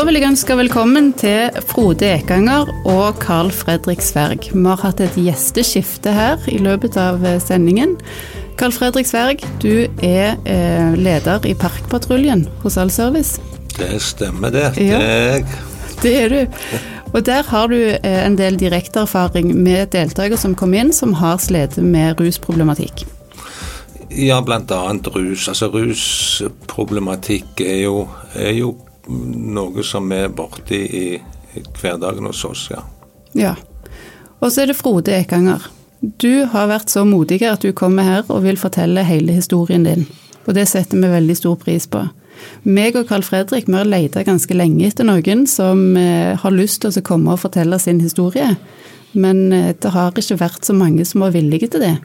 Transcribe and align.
Da 0.00 0.06
vil 0.08 0.16
jeg 0.16 0.30
ønske 0.30 0.54
velkommen 0.56 1.10
til 1.20 1.58
Frode 1.68 2.06
Ekanger 2.08 2.70
og 2.88 3.18
Carl 3.20 3.50
Fredrik 3.52 4.00
Sverg. 4.00 4.46
Vi 4.48 4.62
har 4.64 4.80
hatt 4.80 5.02
et 5.04 5.18
gjesteskifte 5.20 6.14
her 6.16 6.46
i 6.48 6.56
løpet 6.56 6.96
av 6.96 7.20
eh, 7.28 7.36
sendingen. 7.44 7.92
Carl 8.56 8.72
Fredrik 8.72 9.10
Sverg, 9.10 9.44
du 9.60 9.84
er 10.00 10.40
eh, 10.48 10.96
leder 10.96 11.44
i 11.44 11.52
Parkpatruljen 11.52 12.46
hos 12.64 12.80
Allservice. 12.80 13.44
Det 13.76 14.00
stemmer, 14.00 14.56
det. 14.56 14.64
Ja, 14.80 15.04
det 15.04 15.12
er 15.12 15.30
jeg. 15.34 15.46
Det 16.00 16.16
er 16.16 16.32
du. 16.32 16.56
Og 17.12 17.20
der 17.28 17.44
har 17.52 17.68
du 17.68 17.78
eh, 17.84 18.20
en 18.24 18.40
del 18.40 18.56
direkteerfaring 18.56 19.52
med 19.52 19.92
deltakere 19.92 20.40
som 20.40 20.56
kom 20.56 20.72
inn, 20.80 20.96
som 20.96 21.12
har 21.20 21.44
slitt 21.44 21.76
med 21.76 22.24
rusproblematikk. 22.24 23.04
Ja, 24.08 24.40
bl.a. 24.40 24.84
rus. 25.12 25.50
Altså 25.52 25.68
rusproblematikk 25.76 27.68
er 27.68 27.82
jo, 27.84 28.06
er 28.32 28.56
jo 28.64 28.78
noe 29.08 29.84
som 29.86 30.10
er 30.12 30.28
borti 30.28 30.80
i, 30.80 31.04
i 31.56 31.64
hverdagen 31.80 32.28
hos 32.28 32.44
oss, 32.44 32.68
ja. 32.72 32.84
Ja. 33.32 33.54
Og 34.40 34.52
så 34.52 34.64
er 34.64 34.70
det 34.70 34.78
Frode 34.78 35.14
Ekanger. 35.14 35.66
Du 36.00 36.46
har 36.48 36.70
vært 36.70 36.92
så 36.92 37.04
modig 37.04 37.42
at 37.44 37.62
du 37.64 37.74
kommer 37.76 38.06
her 38.06 38.30
og 38.32 38.44
vil 38.46 38.58
fortelle 38.60 39.04
hele 39.04 39.36
historien 39.36 39.84
din. 39.84 40.06
Og 40.48 40.56
det 40.56 40.66
setter 40.70 40.98
vi 40.98 41.12
veldig 41.12 41.36
stor 41.36 41.58
pris 41.60 41.86
på. 41.90 42.06
Meg 42.64 42.96
og 42.96 43.10
Carl 43.10 43.24
Fredrik 43.24 43.68
vi 43.68 43.76
har 43.76 43.88
leita 43.88 44.24
ganske 44.24 44.54
lenge 44.56 44.86
etter 44.88 45.04
noen 45.04 45.44
som 45.50 45.96
eh, 46.00 46.32
har 46.40 46.54
lyst 46.54 46.80
til 46.80 46.94
å 46.96 47.04
komme 47.04 47.34
og 47.34 47.42
fortelle 47.42 47.78
sin 47.82 48.00
historie. 48.00 48.54
Men 49.12 49.50
eh, 49.52 49.74
det 49.76 49.92
har 49.92 50.16
ikke 50.16 50.40
vært 50.40 50.64
så 50.64 50.76
mange 50.76 51.04
som 51.04 51.26
var 51.26 51.36
villige 51.36 51.68
til 51.74 51.84
det. 51.84 51.96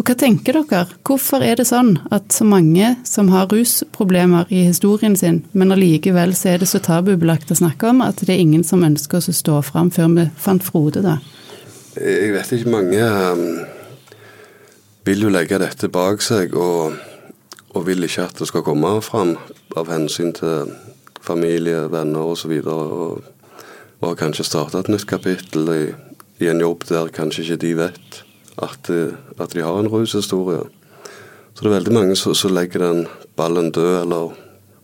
Og 0.00 0.08
hva 0.08 0.14
tenker 0.16 0.56
dere? 0.56 0.86
Hvorfor 1.04 1.42
er 1.44 1.58
det 1.60 1.66
sånn 1.68 1.90
at 2.08 2.32
så 2.32 2.46
mange 2.48 2.94
som 3.04 3.28
har 3.34 3.50
rusproblemer 3.52 4.48
i 4.48 4.62
historien 4.70 5.12
sin, 5.12 5.42
men 5.52 5.74
allikevel 5.74 6.32
så 6.32 6.54
er 6.54 6.62
det 6.62 6.70
så 6.70 6.78
tabubelagt 6.80 7.52
å 7.52 7.56
snakke 7.58 7.90
om 7.90 8.00
at 8.00 8.22
det 8.24 8.32
er 8.32 8.40
ingen 8.40 8.62
som 8.64 8.80
ønsker 8.86 9.20
å 9.20 9.34
stå 9.36 9.58
fram 9.66 9.90
før 9.92 10.08
vi 10.14 10.24
fant 10.40 10.64
Frode, 10.64 11.02
da? 11.04 11.18
Jeg 12.00 12.32
vet 12.32 12.54
ikke, 12.56 12.72
mange 12.72 13.02
um, 13.10 13.44
vil 15.04 15.26
jo 15.26 15.34
legge 15.34 15.60
dette 15.60 15.92
bak 15.92 16.24
seg 16.24 16.56
og, 16.56 16.96
og, 17.74 17.84
vil 17.84 18.08
ikke 18.08 18.24
at 18.30 18.40
det 18.40 18.48
skal 18.48 18.64
komme 18.64 18.94
fram 19.04 19.34
av 19.76 19.92
hensyn 19.92 20.32
til 20.40 20.72
familie, 21.20 21.84
venner 21.92 22.32
osv. 22.32 22.56
Og, 22.62 22.96
og, 23.04 23.60
og 24.00 24.08
har 24.08 24.18
kanskje 24.24 24.48
starta 24.48 24.80
et 24.80 24.88
nytt 24.96 25.04
kapittel 25.12 25.74
i, 25.76 25.84
i 26.40 26.48
en 26.48 26.64
jobb 26.64 26.88
der 26.88 27.12
kanskje 27.12 27.50
ikke 27.50 27.62
de 27.68 27.76
vet 27.84 28.20
at, 28.58 28.90
eh, 28.90 29.14
at 29.38 29.54
de 29.54 29.62
har 29.62 29.78
en 29.78 29.88
rushistorie. 29.88 30.64
Så 31.54 31.62
det 31.62 31.70
er 31.70 31.76
veldig 31.78 31.92
mange 31.92 32.16
som, 32.16 32.34
legger 32.50 32.78
den 32.78 33.06
ballen 33.36 33.70
død 33.70 34.02
eller 34.02 34.34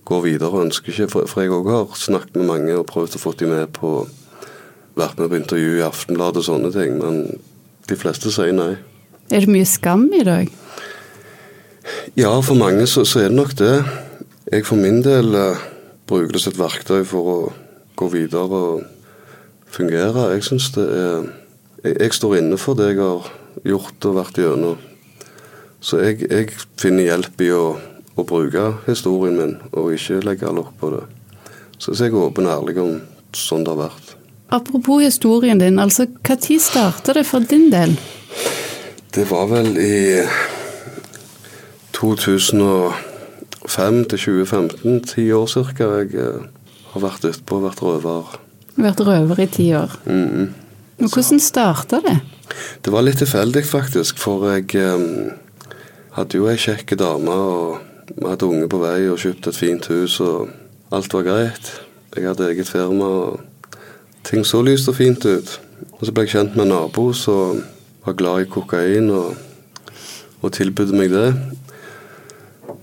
går 0.04 0.22
videre 0.22 0.50
og 0.50 0.66
ønsker 0.66 0.92
ikke. 0.92 1.08
For, 1.10 1.26
for 1.26 1.42
jeg 1.42 1.50
òg 1.50 1.70
har 1.70 1.98
snakket 1.98 2.36
med 2.36 2.46
mange 2.46 2.76
og 2.76 2.86
prøvd 2.86 3.16
å 3.16 3.22
få 3.22 3.34
dem 3.38 3.54
med 3.54 3.74
på 3.76 4.06
Vært 4.96 5.18
med 5.20 5.28
på 5.28 5.36
intervju 5.36 5.72
i 5.76 5.84
Aftenbladet 5.84 6.40
og 6.40 6.44
sånne 6.46 6.70
ting, 6.72 6.94
men 6.96 7.40
de 7.84 7.96
fleste 8.00 8.30
sier 8.32 8.54
nei. 8.56 8.78
Er 9.28 9.44
det 9.44 9.52
mye 9.52 9.66
skam 9.68 10.06
i 10.16 10.22
dag? 10.24 10.48
Ja, 12.16 12.30
for 12.40 12.56
mange 12.56 12.86
så, 12.88 13.04
så 13.04 13.20
er 13.20 13.28
det 13.28 13.36
nok 13.36 13.52
det. 13.58 13.74
Jeg 14.48 14.64
for 14.64 14.80
min 14.80 15.02
del 15.04 15.34
uh, 15.36 15.60
bruker 16.08 16.32
det 16.32 16.40
som 16.40 16.54
et 16.54 16.60
verktøy 16.62 17.02
for 17.04 17.28
å 17.28 17.36
gå 17.98 18.08
videre 18.14 18.62
og 18.70 18.86
fungere. 19.68 20.30
Jeg 20.32 20.46
syns 20.48 20.70
det 20.78 20.86
er 20.86 21.26
jeg, 21.84 21.96
jeg, 22.00 22.14
står 22.16 22.38
inne 22.40 22.58
for 22.58 22.78
det 22.78 22.92
jeg 22.94 23.02
har 23.02 23.28
gjort 23.64 24.08
og 24.08 24.18
vært 24.20 24.40
gjennom. 24.42 24.78
Så 25.80 26.00
jeg, 26.02 26.26
jeg, 26.30 26.50
finner 26.80 27.10
hjelp 27.10 27.40
i 27.44 27.50
å, 27.54 27.64
å, 28.16 28.24
bruke 28.26 28.72
historien 28.86 29.36
min, 29.38 29.56
og 29.72 29.92
ikke 29.94 30.22
legge 30.24 30.52
lokk 30.52 30.74
på 30.80 30.90
det. 30.96 31.04
Så, 31.78 31.94
jeg 31.94 32.10
er 32.10 32.20
åpen 32.24 32.48
og 32.48 32.56
ærlig 32.56 32.78
om 32.82 32.92
sånn 33.36 33.64
det 33.66 33.74
har 33.74 33.82
vært. 33.86 34.14
Apropos 34.56 35.02
historien 35.02 35.58
din, 35.58 35.78
altså 35.82 36.06
når 36.06 36.60
starta 36.62 37.12
det 37.16 37.26
for 37.26 37.40
din 37.40 37.70
del? 37.72 37.96
Det 39.14 39.24
var 39.30 39.46
vel 39.50 39.78
i 39.80 40.22
2005 41.96 44.04
til 44.10 44.18
2015, 44.18 45.00
ti 45.08 45.30
år 45.32 45.46
ca. 45.48 45.84
Jeg 46.02 46.14
eh, 46.20 46.40
har 46.92 47.00
vært 47.02 47.24
utpå 47.30 47.52
og 47.58 47.64
vært 47.66 47.82
røver. 47.82 48.24
Vært 48.76 49.00
røver 49.00 49.40
i 49.40 49.46
ti 49.46 49.74
år. 49.74 49.90
Mm 50.04 50.28
-hmm. 50.28 50.65
Og 50.98 51.12
Hvordan 51.12 51.40
starta 51.40 52.00
det? 52.00 52.16
Det 52.84 52.92
var 52.92 53.04
litt 53.04 53.18
tilfeldig, 53.20 53.64
faktisk. 53.68 54.18
For 54.18 54.46
jeg 54.48 54.70
um, 54.80 55.32
hadde 56.16 56.38
jo 56.38 56.48
ei 56.48 56.56
kjekk 56.56 56.96
dame, 56.96 57.32
og 57.32 58.14
vi 58.14 58.24
hadde 58.24 58.48
unge 58.48 58.68
på 58.72 58.80
vei 58.80 59.08
og 59.10 59.20
kjøpt 59.20 59.50
et 59.50 59.58
fint 59.58 59.88
hus, 59.92 60.20
og 60.24 60.48
alt 60.96 61.12
var 61.12 61.26
greit. 61.26 61.72
Jeg 62.16 62.30
hadde 62.30 62.48
eget 62.48 62.70
firma, 62.70 63.04
og 63.04 63.82
ting 64.24 64.46
så 64.46 64.62
lyst 64.64 64.88
og 64.88 64.96
fint 64.96 65.26
ut. 65.26 65.52
Og 65.98 66.06
så 66.06 66.14
ble 66.14 66.24
jeg 66.24 66.32
kjent 66.36 66.56
med 66.56 66.64
en 66.64 66.72
nabo 66.72 67.10
som 67.12 67.60
var 68.06 68.16
glad 68.16 68.46
i 68.46 68.50
kokain, 68.56 69.10
og, 69.12 69.36
og 70.40 70.56
tilbød 70.56 70.96
meg 70.96 71.12
det. 71.12 71.28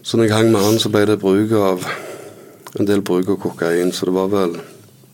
Så 0.03 0.19
når 0.19 0.29
jeg 0.29 0.35
hang 0.35 0.53
med 0.53 0.61
han, 0.61 0.79
så 0.79 0.93
ble 0.93 1.07
det 1.09 1.21
bruk 1.21 1.57
av 1.57 1.89
en 2.77 2.87
del 2.89 3.01
bruk 3.01 3.33
av 3.33 3.41
kokain, 3.41 3.89
så 3.95 4.05
det 4.05 4.17
var 4.19 4.29
vel 4.29 4.57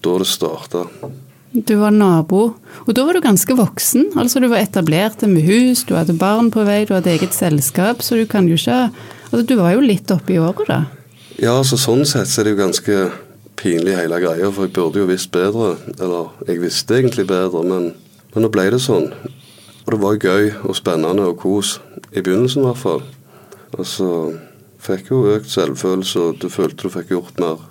da 0.03 0.19
det 0.19 0.27
starta. 0.27 0.83
Du 1.49 1.73
var 1.79 1.89
nabo, 1.89 2.41
og 2.85 2.91
da 2.93 3.03
var 3.07 3.17
du 3.17 3.23
ganske 3.25 3.55
voksen. 3.57 4.11
Altså 4.21 4.41
Du 4.41 4.47
var 4.51 4.61
etablert 4.61 5.23
med 5.25 5.41
hus, 5.47 5.81
du 5.83 5.95
hadde 5.97 6.13
barn 6.13 6.51
på 6.53 6.61
vei, 6.67 6.83
du 6.85 6.93
hadde 6.93 7.09
eget 7.09 7.33
selskap, 7.33 8.03
så 8.05 8.19
du 8.19 8.27
kan 8.29 8.47
jo 8.47 8.59
ikke 8.59 8.89
Altså 9.29 9.45
Du 9.45 9.55
var 9.57 9.73
jo 9.73 9.81
litt 9.85 10.09
oppe 10.09 10.33
i 10.33 10.39
året, 10.41 10.65
da? 10.69 10.79
Ja, 11.39 11.55
altså 11.55 11.77
sånn 11.77 12.01
sett 12.05 12.29
så 12.29 12.41
er 12.41 12.47
det 12.47 12.53
jo 12.55 12.61
ganske 12.63 12.95
pinlig 13.59 13.93
hele 13.97 14.17
greia, 14.19 14.49
for 14.51 14.65
jeg 14.65 14.73
burde 14.73 15.03
jo 15.03 15.09
visst 15.09 15.31
bedre. 15.31 15.75
Eller 15.99 16.31
jeg 16.47 16.61
visste 16.63 16.97
egentlig 16.97 17.27
bedre, 17.29 17.61
men, 17.63 17.91
men 18.33 18.45
nå 18.45 18.49
ble 18.53 18.65
det 18.73 18.81
sånn. 18.83 19.11
Og 19.85 19.93
det 19.93 19.99
var 20.01 20.19
gøy 20.21 20.51
og 20.65 20.77
spennende 20.77 21.29
og 21.29 21.39
kos. 21.41 21.77
I 22.09 22.23
begynnelsen 22.25 22.63
i 22.63 22.67
hvert 22.67 22.81
fall. 22.81 23.03
Og 23.77 23.85
så 23.85 24.09
fikk 24.81 25.11
jo 25.13 25.27
økt 25.35 25.51
selvfølelse, 25.53 26.25
og 26.25 26.41
du 26.41 26.49
følte 26.49 26.87
du 26.87 26.93
fikk 26.93 27.13
gjort 27.13 27.41
mer. 27.41 27.61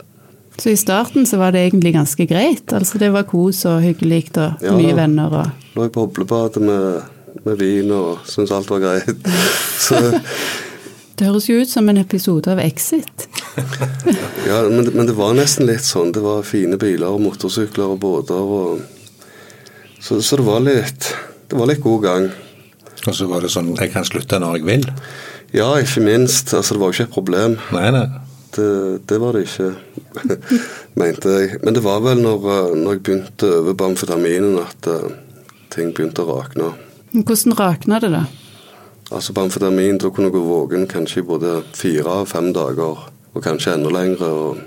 Så 0.59 0.71
i 0.71 0.77
starten 0.77 1.27
så 1.27 1.39
var 1.39 1.53
det 1.55 1.61
egentlig 1.69 1.93
ganske 1.95 2.27
greit? 2.27 2.73
Altså 2.75 2.99
det 2.99 3.13
var 3.15 3.29
kos 3.31 3.63
og 3.71 3.83
hyggelig 3.85 4.25
og 4.35 4.65
ja, 4.65 4.75
mye 4.75 4.97
venner 4.99 5.37
og 5.43 5.77
Lå 5.79 5.87
i 5.87 5.93
boblebadet 5.95 6.63
med, 6.65 7.05
med, 7.45 7.55
vin 7.61 7.93
og 7.95 8.25
syntes 8.27 8.55
alt 8.57 8.71
var 8.73 8.83
greit. 8.83 9.29
Så 9.87 10.01
Det 11.19 11.27
høres 11.27 11.47
jo 11.49 11.61
ut 11.63 11.71
som 11.71 11.89
en 11.91 12.01
episode 12.03 12.51
av 12.51 12.59
Exit. 12.63 13.29
ja, 14.49 14.65
men, 14.67 14.91
men, 14.95 15.07
det 15.07 15.15
var 15.19 15.39
nesten 15.39 15.67
litt 15.71 15.87
sånn. 15.87 16.13
Det 16.15 16.23
var 16.23 16.47
fine 16.47 16.79
biler 16.79 17.11
og 17.11 17.23
motorsykler 17.23 17.95
og 17.95 18.03
båter 18.03 18.39
og 18.59 18.83
så, 19.99 20.21
så, 20.23 20.37
det 20.39 20.45
var 20.47 20.63
litt 20.63 21.09
Det 21.51 21.59
var 21.59 21.71
litt 21.71 21.83
god 21.83 22.03
gang. 22.03 22.31
Og 23.07 23.15
så 23.15 23.27
var 23.31 23.43
det 23.43 23.51
sånn 23.55 23.77
Jeg 23.79 23.95
kan 23.95 24.07
slutte 24.07 24.39
når 24.43 24.59
jeg 24.59 24.67
vil? 24.67 24.89
Ja, 25.55 25.71
ikke 25.79 26.03
minst. 26.03 26.51
Altså, 26.51 26.75
det 26.75 26.83
var 26.83 26.91
jo 26.91 26.99
ikke 26.99 27.09
et 27.09 27.15
problem. 27.15 27.59
Nei, 27.75 27.91
nei. 27.95 28.09
Det, 28.57 28.99
det, 29.09 29.19
var 29.21 29.37
det 29.37 29.45
ikke, 29.45 29.75
mente 31.01 31.29
jeg. 31.29 31.59
Men 31.63 31.77
det 31.77 31.85
var 31.85 32.01
vel 32.01 32.23
når, 32.25 32.47
eh, 32.55 32.77
når 32.81 32.97
jeg 32.97 33.03
begynte 33.05 33.51
over 33.61 33.77
på 33.77 33.89
amfetaminen 33.91 34.57
at 34.63 34.89
uh, 34.89 35.11
ting 35.73 35.93
begynte 35.93 36.25
å 36.25 36.39
rakne. 36.39 36.73
Hvordan 37.13 37.57
rakna 37.59 38.01
det, 38.01 38.13
da? 38.15 38.25
Altså 39.09 39.33
På 39.33 39.45
amfetamin 39.47 40.01
da 40.01 40.11
kunne 40.13 40.29
jeg 40.29 40.37
gå 40.37 40.43
våken 40.45 40.89
kanskje 40.89 41.23
i 41.23 41.29
både 41.29 41.63
fire 41.77 42.21
og 42.23 42.29
fem 42.29 42.51
dager. 42.53 43.07
Og 43.33 43.45
kanskje 43.45 43.77
enda 43.77 43.93
lengre. 43.93 44.29
og 44.29 44.59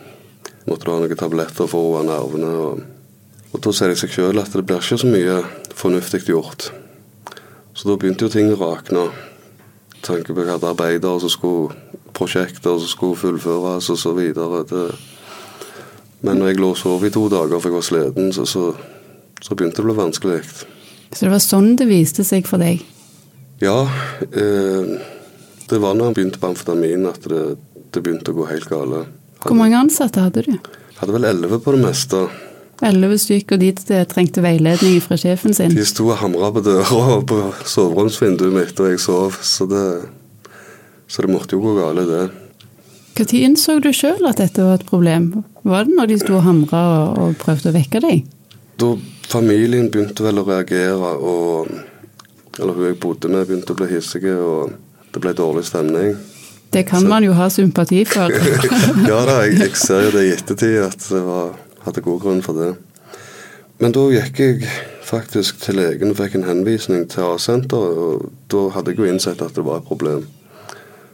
Måtte 0.70 0.86
du 0.86 0.94
ha 0.94 1.00
noen 1.02 1.18
tabletter 1.18 1.70
for 1.70 1.78
å 1.78 1.92
roe 1.98 2.06
nervene. 2.06 2.54
Og, 2.66 2.82
og 3.52 3.66
da 3.66 3.74
sier 3.74 3.94
det 3.94 4.00
seg 4.02 4.14
sjøl 4.14 4.42
at 4.42 4.54
det 4.54 4.66
blir 4.66 4.82
ikke 4.82 5.02
så 5.02 5.10
mye 5.10 5.42
fornuftig 5.78 6.24
gjort. 6.30 6.72
Så 7.74 7.90
da 7.90 7.98
begynte 7.98 8.26
jo 8.26 8.34
ting 8.34 8.50
å 8.54 8.60
rakne. 8.62 9.10
Tanke 10.02 10.34
på 10.34 10.46
at 10.50 10.66
arbeidere 10.66 11.22
som 11.22 11.30
skulle 11.30 11.76
prosjekter 12.16 12.78
som 12.80 12.90
skulle 12.90 13.20
fullføres 13.20 13.90
osv. 13.94 14.20
Men 16.22 16.38
når 16.38 16.52
jeg 16.52 16.62
lå 16.62 16.74
og 16.74 16.78
sov 16.80 17.06
i 17.06 17.14
to 17.14 17.26
dager 17.32 17.58
for 17.58 17.72
jeg 17.72 17.78
var 17.78 17.88
sliten, 17.88 18.30
så, 18.36 18.46
så, 18.46 18.68
så, 19.42 19.56
begynte 19.56 19.82
det 19.82 19.86
å 19.86 19.90
bli 19.90 19.98
vanskelig. 19.98 20.42
Så 21.12 21.26
det 21.26 21.32
var 21.34 21.42
sånn 21.44 21.74
det 21.80 21.90
viste 21.90 22.26
seg 22.28 22.46
for 22.50 22.62
deg? 22.62 22.84
Ja. 23.62 23.80
Eh, 24.30 24.94
det 25.72 25.80
var 25.82 25.98
når 25.98 26.12
jeg 26.12 26.20
begynte 26.20 26.42
på 26.42 26.52
amfetamin 26.52 27.10
at 27.10 27.26
det, 27.32 27.42
det 27.92 28.04
begynte 28.06 28.34
å 28.34 28.38
gå 28.38 28.48
helt 28.52 28.70
gale. 28.70 29.06
Hvor 29.42 29.58
mange 29.58 29.80
ansatte 29.80 30.22
hadde 30.22 30.46
du? 30.46 30.56
Hadde 31.02 31.18
vel 31.18 31.26
elleve 31.32 31.58
på 31.64 31.74
det 31.74 31.82
meste. 31.82 32.26
Elleve 32.86 33.18
stykker, 33.22 33.58
og 33.58 33.62
de 33.62 33.98
trengte 34.10 34.42
veiledning 34.42 35.02
fra 35.06 35.18
sjefen 35.18 35.54
sin? 35.58 35.74
De 35.78 35.86
sto 35.86 36.08
og 36.10 36.18
hamra 36.22 36.50
på 36.54 36.64
døra 36.66 37.02
og 37.18 37.28
på 37.30 37.40
soveromsvinduet 37.70 38.54
mitt 38.54 38.82
og 38.82 38.90
jeg 38.90 39.02
sov, 39.02 39.38
så 39.46 39.68
det 39.70 39.86
så 41.12 41.26
det 41.26 41.32
måtte 41.34 41.58
jo 41.58 41.66
gå 41.66 41.76
galt, 41.76 42.08
det. 42.08 42.24
Når 43.20 43.34
innså 43.36 43.74
du 43.84 43.90
sjøl 43.92 44.24
at 44.30 44.40
dette 44.40 44.64
var 44.64 44.80
et 44.80 44.88
problem? 44.88 45.44
Var 45.68 45.84
det 45.86 45.96
når 45.98 46.08
de 46.08 46.20
sto 46.22 46.38
og 46.38 46.46
hamra 46.46 46.84
og, 46.92 47.18
og 47.20 47.34
prøvde 47.42 47.70
å 47.70 47.76
vekke 47.76 48.00
deg? 48.06 48.22
Da 48.80 48.94
familien 49.28 49.90
begynte 49.92 50.24
vel 50.24 50.40
å 50.40 50.48
reagere, 50.48 51.16
og 51.20 51.68
Eller 52.60 52.76
hun 52.76 52.86
jeg 52.86 52.98
bodde 53.00 53.30
med, 53.32 53.46
begynte 53.48 53.72
å 53.72 53.78
bli 53.80 53.88
hissige, 53.88 54.34
og 54.36 54.74
det 55.14 55.22
ble 55.24 55.32
dårlig 55.36 55.64
stemning. 55.70 56.18
Det 56.72 56.84
kan 56.88 57.06
man 57.08 57.24
jo 57.24 57.32
ha 57.36 57.48
sympati 57.50 58.02
for. 58.08 58.32
ja 59.12 59.22
da, 59.28 59.38
jeg, 59.46 59.56
jeg, 59.60 59.76
ser 59.80 60.04
jo 60.08 60.12
det 60.16 60.26
i 60.28 60.34
ettertid 60.36 60.82
at 60.84 61.08
jeg 61.12 61.24
var, 61.28 61.54
hadde 61.86 62.04
god 62.04 62.20
grunn 62.24 62.44
for 62.44 62.60
det. 62.60 62.74
Men 63.80 63.96
da 63.96 64.04
gikk 64.12 64.44
jeg 64.44 64.68
faktisk 65.08 65.64
til 65.64 65.80
legen 65.80 66.12
og 66.12 66.20
fikk 66.20 66.38
en 66.38 66.48
henvisning 66.48 67.08
til 67.12 67.32
A-senteret. 67.32 68.04
Og 68.04 68.30
da 68.52 68.68
hadde 68.76 68.94
jeg 68.94 69.04
jo 69.04 69.10
innsett 69.12 69.44
at 69.44 69.56
det 69.56 69.68
var 69.68 69.80
et 69.80 69.88
problem. 69.88 70.28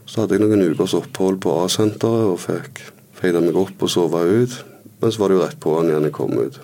Så 0.07 0.24
hadde 0.24 0.38
jeg 0.38 0.45
noen 0.45 0.63
ukers 0.71 0.95
opphold 0.98 1.42
på 1.44 1.54
A-senteret 1.62 2.31
og 2.31 2.39
fikk 2.39 2.81
feida 3.18 3.42
meg 3.44 3.57
opp 3.59 3.83
og 3.83 3.92
sove 3.92 4.24
ut. 4.24 4.56
Men 5.01 5.13
så 5.13 5.21
var 5.21 5.30
det 5.30 5.38
jo 5.38 5.44
rett 5.44 5.59
på'n 5.62 5.92
igjen 5.92 6.07
jeg 6.07 6.15
kom 6.15 6.33
ut. 6.39 6.59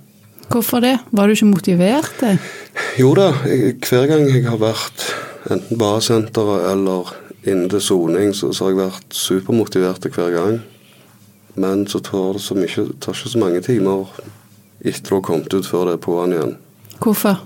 Hvorfor 0.54 0.84
det? 0.84 0.96
Var 1.12 1.28
du 1.28 1.34
ikke 1.36 1.50
motivert? 1.50 2.14
Det? 2.20 2.38
Jo 3.00 3.14
da, 3.18 3.30
jeg, 3.50 3.76
hver 3.84 4.08
gang 4.10 4.28
jeg 4.30 4.46
har 4.48 4.60
vært 4.62 5.08
enten 5.52 5.80
på 5.80 5.90
A-senteret 5.98 6.68
eller 6.72 7.14
inne 7.44 7.68
til 7.72 7.84
soning, 7.84 8.32
så, 8.36 8.54
så, 8.54 8.66
har 8.66 8.74
jeg 8.74 8.82
vært 8.82 9.18
supermotivert 9.18 10.08
hver 10.08 10.36
gang. 10.36 10.60
Men 11.60 11.88
så 11.90 12.02
tar 12.04 12.38
det 12.38 12.44
så 12.44 12.58
mye, 12.58 12.88
tar 13.04 13.18
ikke 13.18 13.34
så 13.34 13.42
mange 13.42 13.64
timer 13.66 14.08
etter 14.84 15.14
å 15.14 15.20
har 15.20 15.26
kommet 15.28 15.54
ut 15.54 15.68
før 15.68 15.90
det 15.90 15.98
er 15.98 16.06
på'n 16.06 16.36
igjen. 16.36 16.56
Hvorfor? 17.04 17.44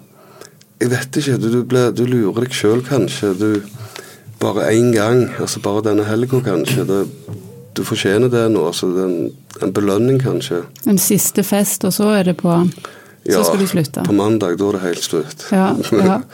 Jeg 0.77 0.93
vet 0.93 1.19
ikke. 1.19 1.37
Du, 1.41 1.61
ble, 1.65 1.87
du 1.95 2.05
lurer 2.05 2.45
deg 2.45 2.53
sjøl, 2.53 2.83
kanskje. 2.85 3.33
Du, 3.37 3.49
bare 4.39 4.69
én 4.73 4.91
gang, 4.93 5.27
altså 5.39 5.61
bare 5.63 5.83
denne 5.89 6.05
helga, 6.07 6.41
kanskje. 6.45 6.85
Det, 6.87 7.01
du 7.77 7.83
fortjener 7.85 8.31
det 8.33 8.45
nå. 8.53 8.65
altså 8.67 8.89
det 8.93 9.03
en, 9.05 9.17
en, 9.61 9.73
belønning, 9.73 10.21
kanskje. 10.21 10.63
En 10.89 11.01
siste 11.01 11.43
fest, 11.45 11.85
og 11.85 11.93
så 11.93 12.11
er 12.17 12.31
det 12.31 12.37
på 12.41 12.53
Så 13.27 13.33
ja, 13.33 13.43
skal 13.43 13.59
du 13.59 13.67
slutte? 13.67 14.03
på 14.07 14.15
mandag. 14.15 14.57
Da 14.57 14.69
er 14.69 14.79
det 14.79 14.83
helt 14.85 15.03
slutt. 15.03 15.47
Ja, 15.51 15.75
ja. 15.91 16.21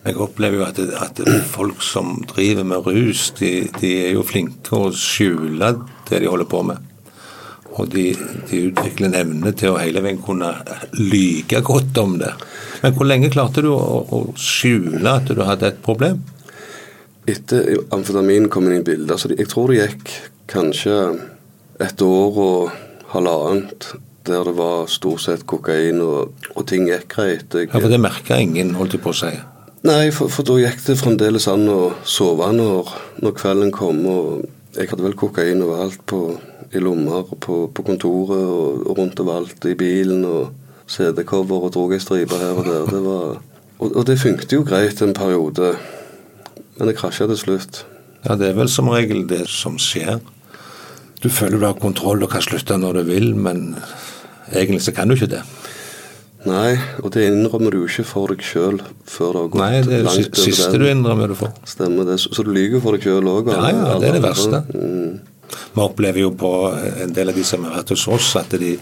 Jeg 0.00 0.16
opplever 0.16 0.56
jo 0.56 0.64
at, 0.64 0.78
at, 0.80 1.18
folk 1.52 1.82
som 1.84 2.22
driver 2.28 2.64
med 2.64 2.86
rus, 2.86 3.26
de, 3.36 3.68
de 3.82 3.90
er 4.06 4.14
jo 4.14 4.22
flinke 4.24 4.72
å 4.72 4.88
skjule 4.96 5.74
det 6.08 6.22
de 6.22 6.30
holder 6.30 6.48
på 6.48 6.62
med. 6.64 6.86
Og 7.76 7.90
de, 7.92 8.06
de 8.48 8.62
utvikler 8.70 9.10
en 9.10 9.18
evne 9.18 9.52
til 9.52 9.74
å 9.74 9.78
hele 9.78 10.00
veien 10.02 10.22
kunne 10.24 10.54
lyge 10.96 11.60
godt 11.62 12.00
om 12.00 12.16
det. 12.22 12.32
Men 12.80 12.96
hvor 12.96 13.10
lenge 13.10 13.30
klarte 13.30 13.62
du 13.62 13.68
å, 13.74 14.00
å 14.08 14.22
skjule 14.40 15.04
at 15.20 15.28
du 15.28 15.44
hadde 15.44 15.68
et 15.68 15.82
problem? 15.84 16.24
Etter 17.30 17.80
amfetamin 17.94 18.48
kom 18.52 18.68
inn 18.68 18.80
i 18.80 18.84
bildet, 18.84 19.10
altså 19.14 19.30
jeg 19.32 19.48
tror 19.50 19.70
det 19.70 19.82
gikk 19.82 20.14
kanskje 20.50 20.96
et 21.80 22.02
år 22.02 22.38
og 22.44 22.78
halvannet 23.12 23.92
der 24.26 24.44
det 24.44 24.52
var 24.56 24.88
stort 24.90 25.22
sett 25.24 25.46
kokain, 25.48 26.00
og, 26.04 26.34
og 26.54 26.66
ting 26.68 26.84
gikk 26.88 27.06
greit. 27.14 27.54
Jeg, 27.54 27.70
ja, 27.70 27.78
For 27.78 27.90
det 27.90 28.00
merka 28.02 28.36
ingen, 28.38 28.74
holdt 28.76 28.96
jeg 28.96 29.02
på 29.04 29.14
å 29.14 29.16
si? 29.16 29.32
Nei, 29.88 30.10
for, 30.12 30.28
for, 30.28 30.44
da 30.44 30.58
gikk 30.60 30.82
det 30.84 30.98
fremdeles 31.00 31.48
an 31.48 31.64
å 31.72 31.80
sove 32.04 32.50
når, 32.52 32.90
når 33.24 33.36
kvelden 33.38 33.72
kom. 33.74 34.02
og 34.04 34.76
Jeg 34.76 34.90
hadde 34.92 35.06
vel 35.06 35.16
kokain 35.18 35.64
overalt 35.64 36.04
på 36.10 36.20
i 36.70 36.82
lommer 36.84 37.26
på, 37.42 37.64
på 37.74 37.86
kontoret 37.86 38.44
og, 38.44 38.84
og, 38.84 38.92
rundt 38.98 39.22
overalt 39.24 39.64
i 39.70 39.76
bilen. 39.78 40.26
og 40.28 40.56
CD-cover 40.90 41.68
og 41.68 41.72
drog 41.74 41.92
ei 41.94 42.02
stripe 42.02 42.34
her 42.34 42.58
og 42.58 42.66
der. 42.66 42.86
Det 42.90 43.00
var, 43.04 43.40
og, 43.78 43.88
og 43.88 44.06
det 44.08 44.18
funket 44.20 44.52
jo 44.56 44.64
greit 44.66 45.00
en 45.04 45.14
periode, 45.14 45.76
men 46.80 46.88
det 46.88 46.96
krasja 46.96 47.28
til 47.28 47.36
slutt. 47.36 47.84
Ja, 48.24 48.36
det 48.40 48.50
er 48.50 48.56
vel 48.56 48.68
som 48.72 48.88
regel 48.88 49.26
det 49.28 49.44
som 49.52 49.76
skjer. 49.80 50.18
Du 51.20 51.28
føler 51.28 51.60
du 51.60 51.66
har 51.68 51.76
kontroll 51.76 52.24
og 52.24 52.32
kan 52.32 52.44
slutte 52.44 52.78
når 52.80 53.00
du 53.00 53.10
vil, 53.12 53.34
men 53.36 53.74
egentlig 54.48 54.80
så 54.86 54.94
kan 54.96 55.08
du 55.08 55.18
ikke 55.18 55.28
det. 55.36 55.42
Nei, 56.48 56.78
og 57.04 57.10
det 57.12 57.26
innrømmer 57.28 57.74
du 57.74 57.82
ikke 57.84 58.06
for 58.08 58.32
deg 58.32 58.40
sjøl 58.44 58.78
før 59.04 59.34
det 59.34 59.42
har 59.42 59.50
gått 59.52 59.60
langt. 59.60 59.74
Nei, 59.74 59.82
det 59.84 59.98
er 59.98 60.06
det 60.08 60.44
siste 60.46 60.80
du 60.80 60.86
innrømmer 60.88 61.34
det 61.34 61.36
for. 61.36 61.52
Stemmer 61.68 62.08
det. 62.08 62.16
Så, 62.22 62.32
så 62.32 62.44
du 62.46 62.54
lyver 62.56 62.80
for 62.80 62.96
deg 62.96 63.04
sjøl 63.04 63.28
òg? 63.28 63.50
Ja, 63.52 63.66
ja, 63.68 63.98
det 64.00 64.08
er 64.08 64.16
det 64.16 64.24
verste. 64.24 64.62
Mm. 64.72 65.18
Vi 65.74 65.82
opplever 65.82 66.24
jo 66.24 66.32
på 66.38 66.50
en 67.04 67.14
del 67.14 67.32
av 67.32 67.38
de 67.38 67.44
som 67.46 67.64
har 67.66 67.80
vært 67.80 67.92
hos 67.94 68.06
oss, 68.10 68.32
at 68.40 68.54
de, 68.60 68.74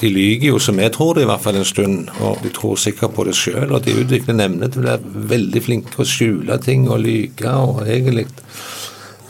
de 0.00 0.12
lyver 0.12 0.50
jo 0.52 0.60
som 0.62 0.78
jeg 0.80 0.94
tror 0.96 1.16
det 1.16 1.26
i 1.26 1.30
hvert 1.30 1.44
fall 1.44 1.60
en 1.60 1.68
stund. 1.68 2.12
Og 2.20 2.40
de 2.44 2.52
tror 2.54 2.78
sikkert 2.80 3.16
på 3.16 3.26
det 3.28 3.36
sjøl, 3.38 3.70
og 3.70 3.82
de 3.86 3.96
utvikler 4.02 4.44
evne 4.46 4.70
til 4.70 4.84
å 4.84 4.90
være 4.92 5.26
veldig 5.34 5.64
flinke 5.66 6.02
å 6.02 6.08
skjule 6.08 6.60
ting 6.62 6.88
og 6.90 7.02
lyve, 7.04 7.52
og 7.52 7.84
egentlig 7.86 8.28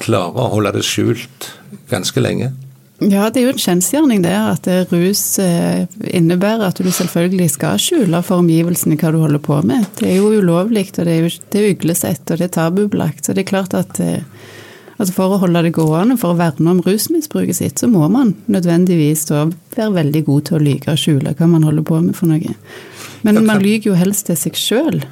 klare 0.03 0.45
å 0.45 0.53
holde 0.53 0.77
det 0.77 0.87
skjult 0.87 1.51
ganske 1.91 2.23
lenge. 2.23 2.53
Ja, 2.97 3.27
det 3.29 3.43
er 3.43 3.51
jo 3.51 3.53
en 3.53 3.61
kjensgjerning 3.61 4.23
det, 4.25 4.33
at 4.33 4.67
rus 4.89 5.23
eh, 5.43 5.85
innebærer 6.17 6.71
at 6.71 6.79
du 6.81 6.89
selvfølgelig 6.89 7.51
skal 7.53 7.81
skjule 7.83 8.23
for 8.25 8.41
omgivelsene 8.41 8.97
hva 8.97 9.11
du 9.13 9.19
holder 9.21 9.43
på 9.45 9.59
med. 9.69 9.85
Det 9.99 10.09
er 10.15 10.17
jo 10.23 10.31
ulovlig, 10.33 10.87
og 10.95 11.05
det 11.05 11.13
er, 11.13 11.27
jo, 11.27 11.33
det 11.53 11.61
er 11.61 11.75
uglesett, 11.75 12.25
og 12.31 12.41
det 12.41 12.49
er 12.49 12.55
tabubelagt. 12.57 13.27
Så 13.27 13.37
det 13.37 13.45
er 13.45 13.51
klart 13.51 13.77
at 13.77 14.01
eh, 14.01 14.25
Altså 14.97 15.13
For 15.13 15.35
å 15.35 15.41
holde 15.43 15.61
det 15.67 15.75
gående, 15.77 16.17
for 16.21 16.33
å 16.33 16.39
verne 16.39 16.73
om 16.73 16.81
rusmisbruket 16.85 17.59
sitt, 17.59 17.81
så 17.81 17.89
må 17.91 18.07
man 18.13 18.33
nødvendigvis 18.53 19.27
da 19.29 19.45
være 19.77 19.93
veldig 19.99 20.23
god 20.29 20.47
til 20.49 20.57
å 20.57 20.63
lyge 20.65 20.93
og 20.93 21.01
skjule 21.01 21.35
hva 21.37 21.49
man 21.51 21.67
holder 21.69 21.85
på 21.85 22.01
med 22.01 22.17
for 22.17 22.33
noe. 22.33 22.55
Men 23.27 23.43
man 23.45 23.61
lyver 23.61 23.91
jo 23.91 23.97
helst 23.99 24.31
til 24.31 24.39
seg 24.41 24.57
sjøl. 24.57 25.03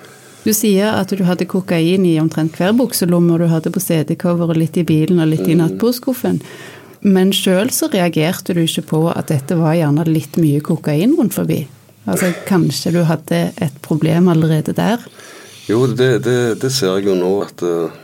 Du 0.45 0.53
sier 0.57 0.93
at 0.93 1.13
du 1.13 1.25
hadde 1.25 1.49
kokain 1.49 2.05
i 2.09 2.17
omtrent 2.21 2.57
hver 2.57 2.73
bukselomme, 2.77 3.35
og 3.35 3.45
du 3.45 3.53
hadde 3.53 3.73
på 3.73 3.81
CD-coveret 3.81 4.61
litt 4.61 4.79
i 4.81 4.87
bilen 4.89 5.21
og 5.21 5.31
litt 5.33 5.45
i 5.45 5.57
mm. 5.57 5.61
nattbordskuffen. 5.61 6.41
Men 7.05 7.33
sjøl 7.37 7.73
så 7.73 7.91
reagerte 7.93 8.57
du 8.57 8.63
ikke 8.65 8.87
på 8.89 9.03
at 9.13 9.29
dette 9.33 9.57
var 9.61 9.77
gjerne 9.77 10.07
litt 10.09 10.39
mye 10.41 10.63
kokain 10.65 11.13
rundt 11.19 11.37
forbi. 11.37 11.61
Altså 12.09 12.31
kanskje 12.49 12.93
du 12.97 13.03
hadde 13.09 13.51
et 13.65 13.77
problem 13.85 14.29
allerede 14.33 14.73
der? 14.77 15.05
Jo, 15.69 15.85
det, 15.89 16.25
det, 16.25 16.39
det 16.61 16.73
ser 16.73 16.99
jeg 16.99 17.09
jo 17.09 17.19
nå 17.21 17.35
at 17.45 17.65
uh 17.65 18.01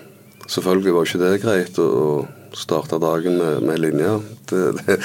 Selvfølgelig 0.50 0.94
var 0.94 1.06
ikke 1.06 1.22
det 1.22 1.42
greit 1.44 1.78
å 1.78 2.26
starte 2.58 2.98
dagen 3.02 3.38
med, 3.38 3.62
med 3.62 3.78
linja. 3.78 4.16
Det, 4.50 4.62
det, 4.80 4.96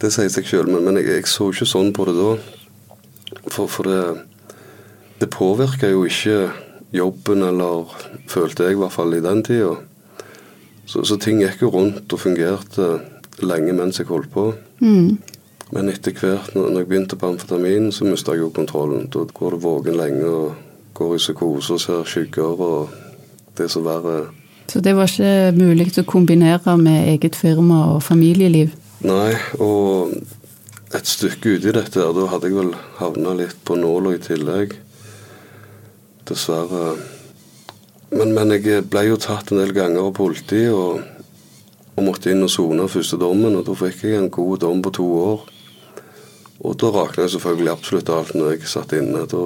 det, 0.00 0.10
sier 0.14 0.32
seg 0.32 0.48
sjøl, 0.48 0.70
men, 0.72 0.86
men 0.86 1.00
jeg, 1.00 1.10
jeg, 1.12 1.28
så 1.28 1.50
ikke 1.52 1.68
sånn 1.68 1.92
på 1.92 2.06
det 2.08 2.16
da. 2.16 2.30
For, 3.52 3.68
for 3.68 3.88
det, 3.88 4.56
det 5.20 5.28
påvirka 5.32 5.92
jo 5.92 6.06
ikke 6.08 6.38
jobben, 6.92 7.44
eller 7.44 7.92
følte 8.30 8.68
jeg 8.68 8.78
i 8.78 8.80
hvert 8.80 8.96
fall 8.96 9.12
i 9.16 9.22
den 9.24 9.44
tida. 9.44 9.76
Så, 10.88 11.04
så, 11.04 11.16
ting 11.20 11.40
gikk 11.40 11.62
jo 11.62 11.72
rundt 11.72 12.12
og 12.12 12.20
fungerte 12.20 12.88
lenge 13.44 13.76
mens 13.76 14.00
jeg 14.00 14.08
holdt 14.08 14.32
på. 14.32 14.50
Mm. 14.80 15.18
Men 15.72 15.88
etter 15.88 16.16
hvert, 16.16 16.52
når 16.56 16.82
jeg 16.82 16.88
begynte 16.88 17.16
på 17.20 17.28
amfetamin, 17.32 17.92
så 17.92 18.08
mista 18.08 18.34
jeg 18.34 18.46
jo 18.46 18.52
kontrollen. 18.56 19.08
Da 19.12 19.24
går 19.28 19.56
det 19.56 19.64
våken 19.64 19.96
lenge 20.00 20.28
og 20.28 20.60
går 20.96 21.16
i 21.16 21.20
psykose 21.20 21.76
og 21.76 21.80
ser 21.80 22.08
skygger, 22.08 22.60
og 22.60 22.92
det 23.56 23.68
er 23.68 23.72
så 23.72 23.84
verre 23.84 24.22
så 24.70 24.80
det 24.84 24.94
var 24.96 25.10
ikke 25.10 25.52
mulig 25.56 25.90
å 26.00 26.06
kombinere 26.08 26.76
med 26.80 27.08
eget 27.14 27.36
firma 27.36 27.84
og 27.94 28.02
familieliv? 28.04 28.72
Nei, 29.02 29.32
og 29.58 30.14
et 30.92 31.08
stykke 31.08 31.56
uti 31.56 31.72
dette, 31.72 32.04
da 32.04 32.26
hadde 32.28 32.50
jeg 32.50 32.58
vel 32.58 32.74
havna 32.98 33.32
litt 33.38 33.58
på 33.66 33.76
nåla 33.80 34.14
i 34.16 34.20
tillegg. 34.22 34.76
Dessverre. 36.28 36.98
Men, 38.12 38.34
men, 38.36 38.52
jeg 38.52 38.84
ble 38.92 39.06
jo 39.08 39.18
tatt 39.20 39.50
en 39.50 39.62
del 39.62 39.72
ganger 39.72 40.04
av 40.04 40.14
politiet 40.18 40.70
og, 40.76 41.00
og, 41.94 42.02
måtte 42.04 42.30
inn 42.32 42.44
og 42.44 42.52
sone 42.52 42.88
første 42.92 43.16
dommen. 43.20 43.56
Og 43.56 43.64
da 43.66 43.76
fikk 43.78 44.04
jeg 44.04 44.20
en 44.20 44.30
god 44.32 44.62
dom 44.66 44.82
på 44.84 44.92
to 45.00 45.08
år. 45.22 45.46
Og 46.62 46.76
da 46.78 46.92
rakna 46.94 47.26
selvfølgelig 47.32 47.72
absolutt 47.72 48.12
alt 48.12 48.36
når 48.36 48.52
jeg 48.52 48.70
satt 48.70 48.92
inne. 48.98 49.24
Da 49.32 49.44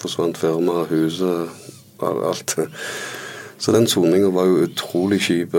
forsvant 0.00 0.38
firmaet, 0.38 0.94
huset, 0.94 1.50
alt. 2.00 2.56
Så 3.60 3.72
den 3.76 3.86
soninga 3.90 4.30
var 4.32 4.48
jo 4.48 4.64
utrolig 4.64 5.20
kjip. 5.26 5.56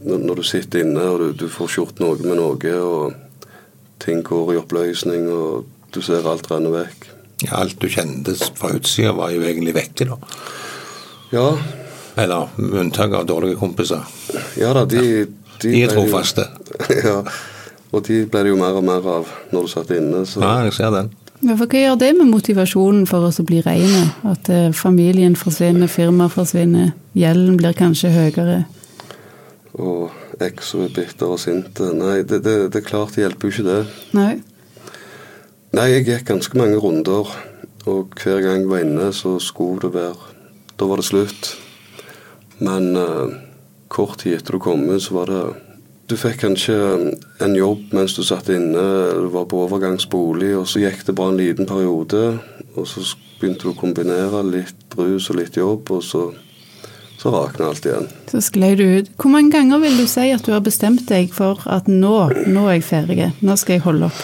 Når, 0.00 0.22
når, 0.22 0.40
du 0.40 0.46
sitter 0.46 0.84
inne 0.84 1.04
og 1.10 1.20
du, 1.20 1.26
du 1.44 1.48
får 1.52 1.74
gjort 1.74 2.00
noe 2.00 2.16
med 2.22 2.38
noe, 2.38 2.74
og 2.80 4.00
ting 4.00 4.22
går 4.24 4.54
i 4.54 4.60
oppløsning, 4.60 5.26
og 5.28 5.66
du 5.92 6.00
ser 6.04 6.26
alt 6.28 6.48
renne 6.50 6.72
vekk. 6.72 7.10
Ja, 7.44 7.60
alt 7.60 7.76
du 7.82 7.86
kjente 7.90 8.34
fra 8.56 8.72
utsida 8.74 9.12
var 9.14 9.34
jo 9.34 9.44
egentlig 9.46 9.76
vekke, 9.76 10.08
da. 10.08 10.16
Ja. 11.34 11.50
Eller 12.18 12.48
med 12.56 12.80
unntak 12.80 13.12
av 13.14 13.28
dårlige 13.28 13.60
kompiser. 13.60 14.02
Ja 14.58 14.72
da, 14.74 14.86
de, 14.88 15.28
de, 15.60 15.68
de 15.68 15.84
er 15.84 15.92
trofaste. 15.92 16.48
Ja, 17.04 17.20
og 17.88 18.04
de 18.04 18.22
ble 18.28 18.42
det 18.44 18.50
jo 18.52 18.58
mer 18.60 18.76
og 18.78 18.84
mer 18.84 19.06
av 19.08 19.30
når 19.52 19.64
du 19.64 19.70
satt 19.72 19.92
inne. 19.96 20.24
Så. 20.28 20.42
Ja, 20.44 20.64
jeg 20.66 20.74
ser 20.76 20.92
den. 20.94 21.12
Hva 21.38 21.66
gjør 21.70 21.98
det 22.00 22.10
med 22.18 22.26
motivasjonen 22.32 23.04
for 23.06 23.28
oss 23.28 23.38
å 23.38 23.44
bli 23.46 23.60
rene? 23.62 24.08
At 24.26 24.48
eh, 24.50 24.72
familien 24.74 25.36
forsvinner, 25.38 25.90
firmaet 25.90 26.34
forsvinner, 26.34 26.90
gjelden 27.14 27.58
blir 27.60 27.76
kanskje 27.78 28.10
høyere? 28.10 28.64
Og 29.78 30.42
ekso 30.42 30.82
er 30.82 30.94
bitter 30.94 31.30
og 31.30 31.38
sint 31.38 31.78
Nei, 31.94 32.24
det, 32.26 32.40
det, 32.42 32.56
det, 32.72 32.80
er 32.80 32.86
klart 32.86 33.14
det 33.14 33.22
hjelper 33.22 33.46
jo 33.46 33.54
ikke 33.54 33.68
det. 33.68 33.78
Nei. 34.18 34.32
Nei, 35.78 35.86
jeg 35.92 36.08
gikk 36.08 36.26
ganske 36.32 36.58
mange 36.58 36.80
runder, 36.82 37.30
og 37.86 38.18
hver 38.18 38.42
gang 38.42 38.64
jeg 38.64 38.72
var 38.72 38.82
inne, 38.82 39.12
så 39.14 39.36
skulle 39.42 39.84
det 39.84 39.94
være 39.94 40.34
Da 40.78 40.86
var 40.90 40.98
det 40.98 41.06
slutt. 41.06 41.52
Men 42.58 42.96
uh, 42.98 43.30
kort 43.90 44.24
tid 44.24 44.40
etter 44.40 44.56
du 44.56 44.62
kom 44.62 44.84
ut, 44.90 45.02
så 45.02 45.14
var 45.20 45.30
det 45.30 45.42
du 46.08 46.16
fikk 46.16 46.40
kanskje 46.40 46.74
en 47.44 47.54
jobb 47.56 47.92
mens 47.96 48.16
du 48.16 48.22
satt 48.24 48.48
inne, 48.52 48.84
du 49.20 49.28
var 49.34 49.48
på 49.50 49.60
overgangsbolig, 49.66 50.54
og 50.56 50.68
så 50.70 50.82
gikk 50.82 51.04
det 51.06 51.14
bare 51.18 51.34
en 51.34 51.40
liten 51.40 51.68
periode. 51.68 52.22
Og 52.74 52.86
så 52.88 53.04
begynte 53.38 53.68
du 53.68 53.72
å 53.74 53.78
kombinere 53.78 54.42
litt 54.46 54.96
rus 54.98 55.28
og 55.30 55.40
litt 55.40 55.58
jobb, 55.60 55.90
og 55.94 56.04
så 56.04 56.28
så 57.18 57.32
rakna 57.34 57.72
alt 57.72 57.86
igjen. 57.86 58.04
Så 58.30 58.40
sklei 58.46 58.74
du 58.78 58.84
ut. 58.84 59.08
Hvor 59.18 59.32
mange 59.32 59.50
ganger 59.50 59.80
vil 59.82 59.96
du 59.98 60.04
si 60.06 60.28
at 60.30 60.44
du 60.46 60.52
har 60.54 60.62
bestemt 60.62 61.02
deg 61.10 61.32
for 61.34 61.64
at 61.66 61.88
nå, 61.90 62.14
nå 62.46 62.66
er 62.68 62.76
jeg 62.76 62.84
ferdig, 62.86 63.30
nå 63.42 63.56
skal 63.58 63.74
jeg 63.74 63.84
holde 63.88 64.10
opp? 64.12 64.20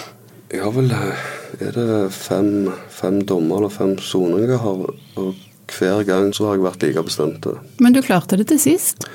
Jeg 0.54 0.62
har 0.62 0.74
vel 0.76 0.92
Er 0.94 1.74
det 1.74 2.12
fem, 2.14 2.70
fem 2.90 3.20
dommer 3.26 3.62
eller 3.62 3.74
fem 3.74 3.96
soninger? 3.98 4.62
Og 5.18 5.34
hver 5.74 6.06
gang 6.06 6.30
så 6.34 6.48
har 6.48 6.58
jeg 6.58 6.64
vært 6.68 6.86
like 6.86 7.04
bestemt. 7.06 7.46
Men 7.82 7.94
du 7.94 8.02
klarte 8.02 8.38
det 8.38 8.48
til 8.52 8.62
sist? 8.62 9.08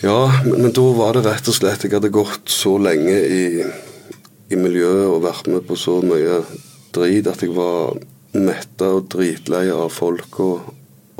Ja, 0.00 0.32
men, 0.44 0.72
da 0.72 0.82
var 0.96 1.12
det 1.12 1.26
rett 1.26 1.48
og 1.50 1.52
slett 1.52 1.82
Jeg 1.84 1.92
hadde 1.92 2.08
gått 2.08 2.48
så 2.48 2.78
lenge 2.80 3.12
i, 3.12 3.64
i 4.48 4.56
miljøet 4.56 5.10
og 5.10 5.26
vært 5.26 5.50
med 5.52 5.66
på 5.68 5.76
så 5.76 5.98
mye 6.00 6.38
drit 6.96 7.28
at 7.28 7.44
jeg 7.44 7.52
var 7.52 7.98
metta 8.32 8.94
og 8.96 9.10
dritlei 9.12 9.66
av 9.74 9.90
folk 9.92 10.38
og, 10.40 10.70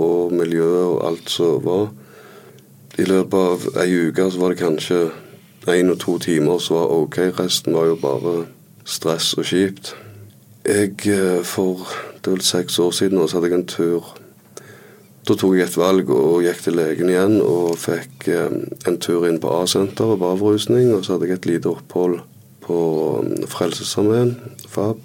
og 0.01 0.33
miljøet 0.33 0.87
og 0.87 1.03
alt 1.11 1.29
som 1.29 1.61
var. 1.67 1.91
I 2.97 3.05
løpet 3.05 3.37
av 3.53 3.83
ei 3.85 3.91
uke 4.09 4.31
så 4.33 4.41
var 4.41 4.55
det 4.55 4.63
kanskje 4.63 5.03
én 5.69 5.93
og 5.93 6.01
to 6.01 6.17
timer 6.23 6.59
som 6.65 6.81
var 6.81 6.97
OK. 6.97 7.21
Resten 7.37 7.77
var 7.77 7.91
jo 7.91 8.01
bare 8.01 8.35
stress 8.89 9.35
og 9.37 9.45
kjipt. 9.51 9.93
Jeg, 10.65 10.97
eh, 11.05 11.45
For 11.45 11.85
det 12.17 12.33
er 12.33 12.39
vel 12.39 12.49
seks 12.49 12.81
år 12.81 12.97
siden 12.97 13.21
så 13.29 13.37
hadde 13.37 13.53
jeg 13.53 13.61
en 13.61 13.69
tur 13.77 14.15
Da 15.29 15.37
tok 15.37 15.55
jeg 15.59 15.69
et 15.69 15.77
valg 15.77 16.09
og 16.15 16.41
gikk 16.47 16.63
til 16.65 16.79
legen 16.79 17.11
igjen 17.13 17.37
og 17.45 17.77
fikk 17.79 18.29
eh, 18.33 18.55
en 18.89 18.99
tur 19.03 19.27
inn 19.29 19.41
på 19.43 19.53
A-senteret 19.61 20.21
på 20.21 20.31
avrusning. 20.33 20.95
Og 20.97 21.05
så 21.05 21.15
hadde 21.15 21.29
jeg 21.29 21.41
et 21.41 21.49
lite 21.51 21.71
opphold 21.75 22.23
på 22.65 22.79
mm, 23.27 23.47
Frelsesarmeen, 23.53 24.35
FAB. 24.69 25.03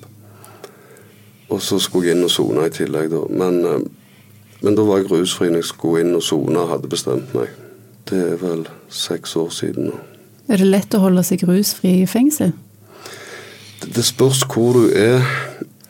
Og 1.51 1.61
så 1.61 1.79
skulle 1.83 2.09
jeg 2.09 2.17
inn 2.17 2.25
og 2.25 2.33
sone 2.33 2.65
i 2.65 2.73
tillegg, 2.73 3.11
da. 3.11 3.21
Men, 3.29 3.61
eh, 3.67 3.83
men 4.63 4.79
da 4.79 4.87
var 4.87 5.03
jeg 5.03 5.11
rusfri 5.11 5.51
når 5.51 5.65
jeg 5.65 5.71
skulle 5.73 6.05
inn 6.05 6.15
og 6.17 6.23
sone 6.25 6.63
og 6.63 6.71
hadde 6.71 6.91
bestemt 6.95 7.35
meg. 7.35 7.51
Det 8.09 8.21
er 8.21 8.39
vel 8.39 8.67
seks 8.93 9.35
år 9.41 9.51
siden 9.53 9.91
nå. 9.91 9.99
Er 10.45 10.61
det 10.61 10.69
lett 10.69 10.93
å 10.93 11.01
holde 11.01 11.23
seg 11.25 11.43
rusfri 11.49 12.03
i 12.03 12.09
fengsel? 12.09 12.53
Det, 13.81 14.03
spørs 14.05 14.43
hvor 14.49 14.77
du 14.77 14.91
er, 14.93 15.25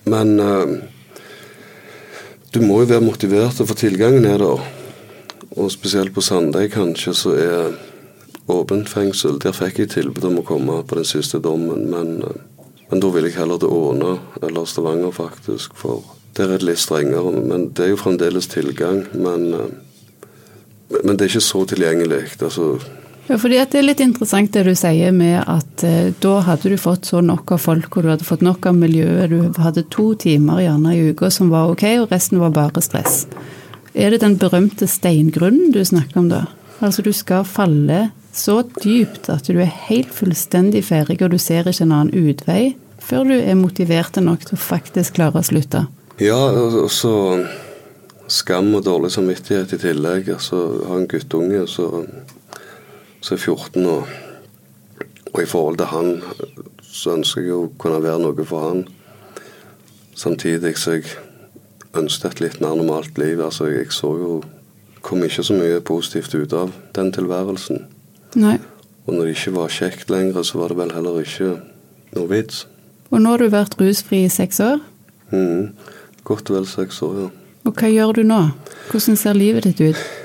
men 0.08 0.40
uh, 0.40 0.78
du 2.56 2.64
må 2.64 2.82
jo 2.82 2.90
være 2.94 3.04
motivert, 3.04 3.60
for 3.60 3.78
tilgangen 3.78 4.26
er 4.26 4.40
der. 4.42 4.66
Og 5.56 5.72
spesielt 5.72 6.14
på 6.16 6.24
Sandøy 6.24 6.70
kanskje 6.72 7.14
så 7.16 7.36
er 7.36 7.76
åpent 8.52 8.90
fengsel. 8.90 9.38
Der 9.44 9.56
fikk 9.56 9.84
jeg 9.84 9.94
tilbud 9.94 10.28
om 10.28 10.42
å 10.42 10.48
komme 10.48 10.82
på 10.88 10.98
den 10.98 11.08
siste 11.08 11.40
dommen, 11.44 11.88
men 11.92 12.20
uh, 12.24 12.36
men 12.90 13.02
da 13.02 13.10
vil 13.14 13.26
jeg 13.26 13.40
heller 13.40 13.62
til 13.62 13.72
Åna 13.74 14.12
eller 14.46 14.68
Stavanger, 14.70 15.14
faktisk. 15.16 15.74
For 15.78 16.04
der 16.38 16.52
er 16.52 16.62
det 16.62 16.70
litt 16.70 16.82
strengere. 16.84 17.32
Men 17.34 17.70
det 17.74 17.88
er 17.88 17.94
jo 17.94 18.02
fremdeles 18.02 18.50
tilgang. 18.52 19.06
Men, 19.14 19.48
eh, 19.54 21.00
men 21.02 21.16
det 21.16 21.26
er 21.26 21.34
ikke 21.34 21.42
så 21.48 21.66
tilgjengelig. 21.66 22.22
Altså, 22.42 22.80
ja, 23.28 23.36
fordi 23.36 23.58
Det 23.58 23.80
er 23.80 23.90
litt 23.90 24.00
interessant 24.00 24.54
det 24.54 24.66
du 24.66 24.76
sier 24.76 25.12
med 25.12 25.44
at 25.48 25.65
eh, 25.84 26.14
da 26.24 26.40
hadde 26.46 26.72
du 26.72 26.78
fått 26.80 27.10
så 27.10 27.22
nok 27.26 27.52
av 27.52 27.64
folk, 27.64 27.98
og 27.98 28.06
du 28.06 28.12
hadde 28.14 28.28
fått 28.28 28.46
nok 28.46 28.66
av 28.70 28.78
miljøet. 28.78 29.32
Du 29.32 29.62
hadde 29.62 29.84
to 29.92 30.14
timer 30.16 30.62
gjerne 30.64 30.94
i 30.96 31.10
uka 31.12 31.32
som 31.34 31.52
var 31.52 31.74
ok, 31.74 31.84
og 32.04 32.14
resten 32.14 32.40
var 32.40 32.54
bare 32.56 32.84
stress. 32.86 33.26
Er 33.96 34.12
det 34.12 34.22
den 34.24 34.38
berømte 34.38 34.88
steingrunnen 34.88 35.72
du 35.72 35.82
snakker 35.86 36.20
om 36.22 36.30
da? 36.32 36.46
Altså 36.84 37.02
du 37.02 37.12
skal 37.16 37.46
falle 37.48 38.10
så 38.36 38.60
dypt 38.84 39.30
at 39.32 39.48
du 39.48 39.62
er 39.64 39.72
helt 39.88 40.12
fullstendig 40.14 40.84
ferdig, 40.86 41.22
og 41.24 41.32
du 41.32 41.40
ser 41.40 41.68
ikke 41.68 41.86
en 41.88 41.96
annen 41.96 42.32
utvei 42.32 42.76
før 43.06 43.30
du 43.30 43.36
er 43.38 43.56
motivert 43.60 44.18
nok 44.22 44.48
til 44.48 44.58
å 44.58 44.62
faktisk 44.62 45.20
klare 45.20 45.40
å 45.40 45.46
slutte. 45.46 45.86
Ja, 46.20 46.36
og 46.36 46.90
så 46.92 47.14
skam 48.32 48.74
og 48.76 48.86
dårlig 48.86 49.12
samvittighet 49.14 49.76
i 49.76 49.82
tillegg. 49.82 50.32
Altså, 50.34 50.62
jeg 50.80 50.90
har 50.90 51.02
en 51.02 51.10
guttunge 51.12 51.66
som 51.70 52.06
er 53.32 53.38
14 53.38 53.86
år, 53.90 54.10
og 55.36 55.42
i 55.44 55.46
forhold 55.46 55.78
til 55.78 55.90
han 55.92 56.12
så 56.82 57.18
ønsker 57.18 57.44
jeg 57.44 57.56
å 57.58 57.72
kunne 57.82 58.00
være 58.00 58.22
noe 58.24 58.46
for 58.48 58.70
han. 58.70 58.86
Samtidig 60.16 60.78
så 60.80 60.96
jeg 60.96 61.10
ønsket 62.00 62.30
et 62.30 62.44
litt 62.46 62.62
mer 62.64 62.78
normalt 62.80 63.20
liv. 63.20 63.42
Altså, 63.44 63.68
jeg 63.68 63.92
så 63.92 64.14
jo 64.16 64.38
kom 65.04 65.24
ikke 65.28 65.44
så 65.44 65.58
mye 65.58 65.82
positivt 65.86 66.34
ut 66.40 66.56
av 66.56 66.72
den 66.96 67.12
tilværelsen. 67.12 67.84
Nei. 68.40 68.56
Og 69.06 69.14
når 69.14 69.28
det 69.28 69.36
ikke 69.36 69.56
var 69.58 69.76
kjekt 69.76 70.10
lenger, 70.10 70.48
så 70.48 70.62
var 70.62 70.72
det 70.72 70.80
vel 70.80 70.96
heller 70.96 71.20
ikke 71.22 71.52
noe 72.16 72.32
vits. 72.32 72.64
Og 73.12 73.20
nå 73.20 73.36
har 73.36 73.44
du 73.44 73.52
vært 73.52 73.76
rusfri 73.82 74.24
i 74.26 74.32
seks 74.32 74.64
år? 74.64 74.80
Mm, 75.36 75.76
godt 76.24 76.50
vel 76.50 76.66
seks 76.70 77.04
år, 77.06 77.26
ja. 77.26 77.30
Og 77.66 77.76
hva 77.76 77.92
gjør 77.92 78.22
du 78.22 78.24
nå? 78.24 78.40
Hvordan 78.88 79.20
ser 79.20 79.36
livet 79.36 79.68
ditt 79.68 79.84
ut? 79.84 80.25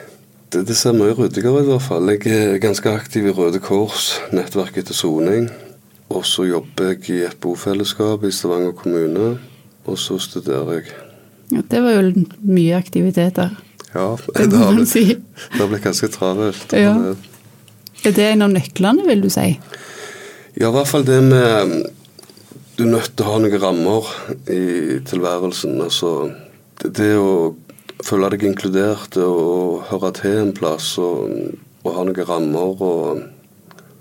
Det, 0.51 0.65
det 0.67 0.75
ser 0.75 0.97
mye 0.97 1.15
ryddigere 1.15 1.61
ut, 1.61 1.69
i 1.69 1.71
hvert 1.71 1.85
fall. 1.85 2.11
Jeg 2.11 2.33
er 2.35 2.57
ganske 2.63 2.91
aktiv 2.91 3.29
i 3.31 3.35
Røde 3.35 3.61
Kors, 3.63 4.17
nettverket 4.35 4.89
til 4.89 4.99
soning. 4.99 5.47
Og 6.11 6.25
så 6.27 6.49
jobber 6.49 6.91
jeg 6.91 7.05
i 7.15 7.19
et 7.29 7.39
bofellesskap 7.39 8.25
i 8.27 8.33
Stavanger 8.35 8.75
kommune. 8.75 9.37
Og 9.87 9.99
så 9.99 10.19
studerer 10.19 10.81
jeg. 10.81 10.91
Ja, 11.55 11.63
det 11.71 11.83
var 11.85 11.95
jo 11.95 12.25
mye 12.43 12.79
aktiviteter. 12.79 13.55
Ja, 13.95 14.09
det, 14.35 14.49
det 14.51 14.59
har, 14.59 14.75
blitt, 14.75 14.91
si. 14.91 15.05
det 15.15 15.61
har 15.61 15.71
blitt 15.71 15.87
ganske 15.87 16.11
travelt. 16.15 16.75
Ja. 16.75 16.97
Er 18.03 18.17
det 18.17 18.27
en 18.33 18.43
av 18.47 18.51
nøklene, 18.51 19.07
vil 19.07 19.23
du 19.23 19.31
si? 19.31 19.53
Ja, 20.59 20.69
i 20.71 20.75
hvert 20.75 20.91
fall 20.91 21.07
det 21.07 21.23
med 21.31 21.75
Du 22.75 22.87
er 22.87 22.95
nødt 22.95 23.13
til 23.15 23.27
å 23.27 23.33
ha 23.35 23.41
noen 23.43 23.61
rammer 23.61 24.07
i 24.51 24.99
tilværelsen. 25.07 25.79
Altså, 25.85 26.31
det, 26.81 26.95
det 26.97 27.11
å 27.21 27.53
føle 28.07 28.31
deg 28.33 28.47
inkludert 28.49 29.17
og 29.21 29.85
høre 29.91 30.13
til 30.17 30.39
en 30.45 30.55
plass 30.57 30.95
og, 31.03 31.31
og 31.85 31.95
ha 31.97 32.07
noen 32.07 32.29
rammer 32.29 32.85
og 32.87 33.23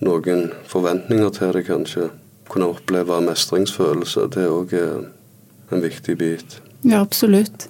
noen 0.06 0.48
forventninger 0.70 1.34
til 1.36 1.54
deg, 1.58 1.68
kanskje. 1.68 2.10
Kunne 2.50 2.72
oppleve 2.74 3.20
mestringsfølelse. 3.22 4.30
Det 4.34 4.46
er 4.46 4.54
òg 4.54 4.74
en 4.78 5.84
viktig 5.84 6.18
bit. 6.18 6.62
Ja, 6.82 7.02
absolutt. 7.02 7.68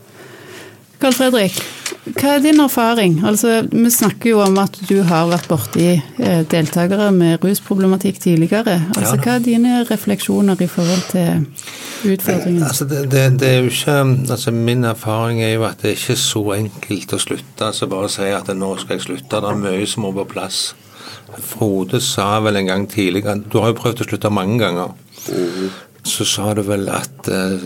Karl 1.00 1.15
Fredrik, 1.15 1.55
hva 2.17 2.36
er 2.36 2.41
din 2.43 2.59
erfaring? 2.59 3.19
Altså, 3.27 3.62
vi 3.71 3.89
snakker 3.91 4.33
jo 4.33 4.41
om 4.43 4.57
at 4.59 4.75
du 4.89 4.98
har 5.07 5.29
vært 5.31 5.48
borti 5.48 5.93
eh, 5.95 6.41
deltakere 6.51 7.07
med 7.15 7.43
rusproblematikk 7.43 8.19
tidligere. 8.24 8.81
Altså, 8.98 9.15
ja. 9.15 9.21
Hva 9.24 9.38
er 9.38 9.45
dine 9.45 9.83
refleksjoner 9.88 10.59
i 10.59 10.67
forhold 10.67 11.05
til 11.13 11.48
utfordringen? 12.06 12.63
Altså, 12.63 12.86
det, 12.86 13.12
det, 13.12 13.24
det, 13.39 13.50
er 13.50 13.58
jo 13.60 13.72
ikke, 13.72 13.98
altså, 14.32 14.51
min 14.51 14.84
erfaring 14.84 15.41
er 15.44 15.53
jo 15.53 15.65
at 15.68 15.82
det 15.82 15.91
er 15.91 15.98
ikke 15.98 16.20
så 16.20 16.44
enkelt 16.56 17.15
å 17.15 17.22
slutte. 17.22 17.65
altså 17.68 17.89
Bare 17.91 18.10
å 18.10 18.13
si 18.13 18.29
at 18.36 18.51
nå 18.56 18.72
skal 18.82 18.98
jeg 18.98 19.06
slutte. 19.08 19.41
Det 19.41 19.51
er 19.51 19.62
mye 19.63 19.88
som 19.89 20.06
må 20.08 20.13
på 20.15 20.27
plass. 20.34 20.62
Frode 21.29 22.01
sa 22.01 22.39
vel 22.41 22.58
en 22.58 22.65
gang 22.65 22.86
tidligere 22.89 23.36
Du 23.51 23.60
har 23.62 23.70
jo 23.70 23.77
prøvd 23.77 24.01
å 24.01 24.10
slutte 24.10 24.32
mange 24.34 24.58
ganger. 24.63 24.96
Mm. 25.29 25.70
Så 26.10 26.25
sa 26.25 26.53
du 26.58 26.63
vel 26.65 26.88
at 26.94 27.29
uh, 27.29 27.60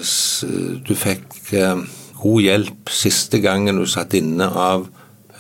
du 0.84 0.94
fikk 0.98 1.54
uh, 1.56 1.84
god 2.20 2.42
hjelp 2.44 2.92
siste 2.92 3.40
gangen 3.44 3.80
du 3.80 3.86
satt 3.90 4.16
inne 4.20 4.50
av 4.50 4.88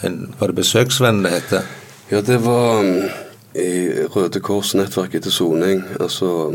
en, 0.03 0.17
Var 0.39 0.51
det 0.51 0.59
besøksvenn 0.59 1.23
det 1.23 1.31
heter? 1.37 1.67
Ja, 2.11 2.21
det 2.21 2.41
var 2.43 2.83
um, 2.83 3.05
i 3.55 4.05
Røde 4.13 4.41
Kors-nettverket 4.43 5.23
til 5.25 5.31
soning. 5.31 5.83
Altså 6.01 6.53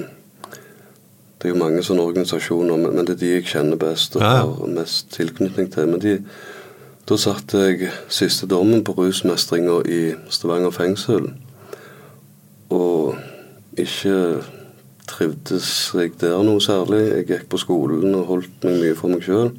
Det 1.38 1.46
er 1.46 1.54
jo 1.54 1.60
mange 1.60 1.82
sånne 1.86 2.02
organisasjoner, 2.02 2.80
men 2.82 3.06
det 3.06 3.14
er 3.14 3.20
de 3.20 3.28
jeg 3.36 3.44
kjenner 3.46 3.78
best 3.78 4.16
og 4.18 4.24
har 4.26 4.70
mest 4.74 5.12
tilknytning 5.14 5.68
til. 5.70 5.86
Men 5.86 6.02
de, 6.02 6.16
da 7.06 7.18
satt 7.20 7.54
jeg 7.54 7.92
siste 8.10 8.48
dommen 8.50 8.82
på 8.84 8.96
rusmestringa 8.96 9.76
i 9.86 10.00
Stavanger 10.34 10.74
fengsel. 10.74 11.28
Og 12.74 13.14
ikke 13.78 14.42
trivdes 15.08 15.68
jeg 15.94 16.16
der 16.20 16.42
noe 16.42 16.60
særlig. 16.60 17.04
Jeg 17.12 17.28
gikk 17.30 17.46
på 17.52 17.62
skolen 17.62 18.16
og 18.18 18.26
holdt 18.32 18.66
meg 18.66 18.82
mye 18.82 18.98
for 18.98 19.14
meg 19.14 19.22
sjøl. 19.22 19.52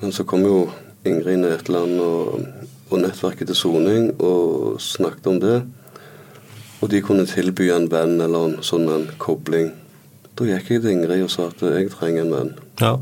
Men 0.00 0.16
så 0.16 0.24
kom 0.24 0.46
jo 0.48 0.62
Ingrid 1.04 1.42
Netland 1.44 2.00
og, 2.00 2.40
og 2.88 3.04
nettverket 3.04 3.52
til 3.52 3.58
soning 3.58 4.14
og 4.16 4.80
snakket 4.80 5.28
om 5.28 5.38
det. 5.44 5.58
Og 6.80 6.88
de 6.88 7.04
kunne 7.04 7.28
tilby 7.28 7.68
en 7.68 7.90
venn 7.92 8.16
eller 8.16 8.48
en 8.48 8.58
sånn 8.64 8.88
en 8.88 9.06
kobling. 9.20 9.74
Da 10.40 10.46
gikk 10.48 10.70
jeg 10.72 10.80
til 10.80 10.94
Ingrid 10.94 11.26
og 11.26 11.32
sa 11.32 11.50
at 11.50 11.60
jeg 11.68 11.90
trenger 11.92 12.24
en 12.24 12.30
venn. 12.32 12.52
Ja, 12.80 12.94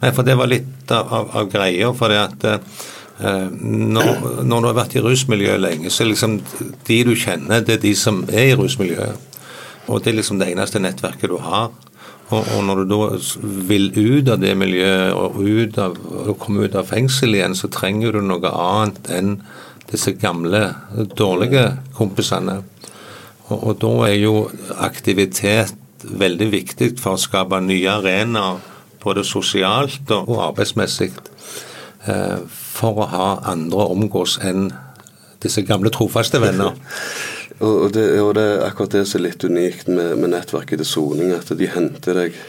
Nei, 0.00 0.12
for 0.14 0.26
det 0.26 0.36
var 0.38 0.50
litt 0.50 0.92
av, 0.92 1.10
av, 1.12 1.48
greia. 1.52 1.90
For 1.96 2.12
det 2.12 2.20
at 2.20 2.46
eh, 2.48 3.48
når, 3.50 4.12
når, 4.46 4.60
du 4.60 4.68
har 4.70 4.78
vært 4.78 4.96
i 4.96 5.02
rusmiljøet 5.04 5.62
lenge, 5.62 5.92
så 5.92 6.04
er 6.04 6.12
liksom 6.12 6.38
de 6.86 7.00
du 7.08 7.14
kjenner, 7.18 7.64
det 7.64 7.78
er 7.78 7.82
de 7.82 7.94
som 7.98 8.22
er 8.30 8.52
i 8.52 8.56
rusmiljøet. 8.58 9.42
Og 9.86 10.02
det 10.02 10.12
er 10.12 10.18
liksom 10.18 10.40
det 10.40 10.50
eneste 10.52 10.82
nettverket 10.82 11.30
du 11.30 11.38
har. 11.42 11.74
Og, 12.26 12.40
og, 12.40 12.62
når 12.66 12.82
du 12.82 12.90
da 12.90 13.18
vil 13.68 13.92
ut 13.94 14.32
av 14.32 14.40
det 14.42 14.56
miljøet 14.58 15.12
og, 15.14 15.36
ut 15.38 15.76
av, 15.78 15.98
og 16.26 16.34
komme 16.42 16.66
ut 16.66 16.78
av 16.78 16.88
fengsel 16.88 17.36
igjen, 17.38 17.54
så 17.54 17.70
trenger 17.70 18.16
du 18.16 18.24
noe 18.24 18.50
annet 18.50 19.12
enn 19.14 19.36
disse 19.86 20.16
gamle, 20.18 20.64
dårlige 21.14 21.68
kompisene. 21.94 22.62
Og, 23.46 23.58
og 23.60 23.74
da 23.84 23.92
er 24.08 24.16
jo 24.18 24.40
aktivitet 24.82 25.76
veldig 26.04 26.48
viktig 26.52 26.90
for 27.00 27.16
å 27.16 27.20
skape 27.20 27.60
nye 27.64 27.90
arenaer, 27.98 28.60
både 29.02 29.22
sosialt 29.24 30.10
og, 30.10 30.34
arbeidsmessig, 30.48 31.12
eh, 32.08 32.40
for 32.48 33.04
å 33.04 33.08
ha 33.12 33.28
andre 33.52 33.84
å 33.84 33.94
omgås 33.94 34.38
enn 34.42 34.72
disse 35.42 35.62
gamle, 35.62 35.92
trofaste 35.94 36.40
venner. 36.42 36.74
og, 37.60 37.92
det, 37.94 38.06
og 38.20 38.34
det 38.38 38.46
er 38.50 38.66
akkurat 38.66 38.98
det 38.98 39.06
som 39.06 39.20
er 39.20 39.28
litt 39.28 39.46
unikt 39.46 39.88
med, 39.88 40.16
med 40.18 40.34
nettverket 40.34 40.82
til 40.82 40.90
soning, 40.90 41.32
at 41.36 41.52
de 41.54 41.70
henter 41.70 42.22
deg 42.24 42.40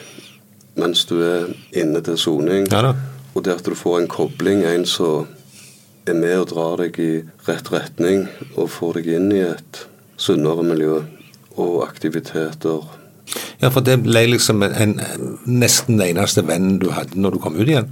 mens 0.77 1.05
du 1.09 1.17
er 1.25 1.49
inne 1.77 2.03
til 2.05 2.17
soning. 2.21 2.67
Ja, 2.69 2.93
og 3.33 3.45
det 3.45 3.55
at 3.59 3.65
du 3.65 3.75
får 3.77 4.01
en 4.01 4.09
kobling, 4.09 4.63
en 4.65 4.85
som 4.89 5.27
er 6.07 6.17
med 6.17 6.37
og 6.39 6.49
drar 6.51 6.81
deg 6.81 6.97
i 7.01 7.11
rett 7.47 7.71
retning, 7.73 8.27
og 8.55 8.71
får 8.73 8.99
deg 8.99 9.09
inn 9.17 9.31
i 9.35 9.43
et 9.45 9.83
sunnere 10.17 10.65
miljø 10.65 11.01
og 11.57 11.81
aktiviteter. 11.85 12.85
Ja, 13.61 13.69
for 13.69 13.83
det 13.85 13.99
ble 14.05 14.25
liksom 14.31 14.63
en, 14.63 14.99
nesten 15.45 15.97
den 15.97 16.13
eneste 16.13 16.45
vennen 16.47 16.77
du 16.81 16.91
hadde 16.95 17.19
når 17.19 17.35
du 17.35 17.41
kom 17.43 17.57
ut 17.59 17.67
igjen? 17.67 17.89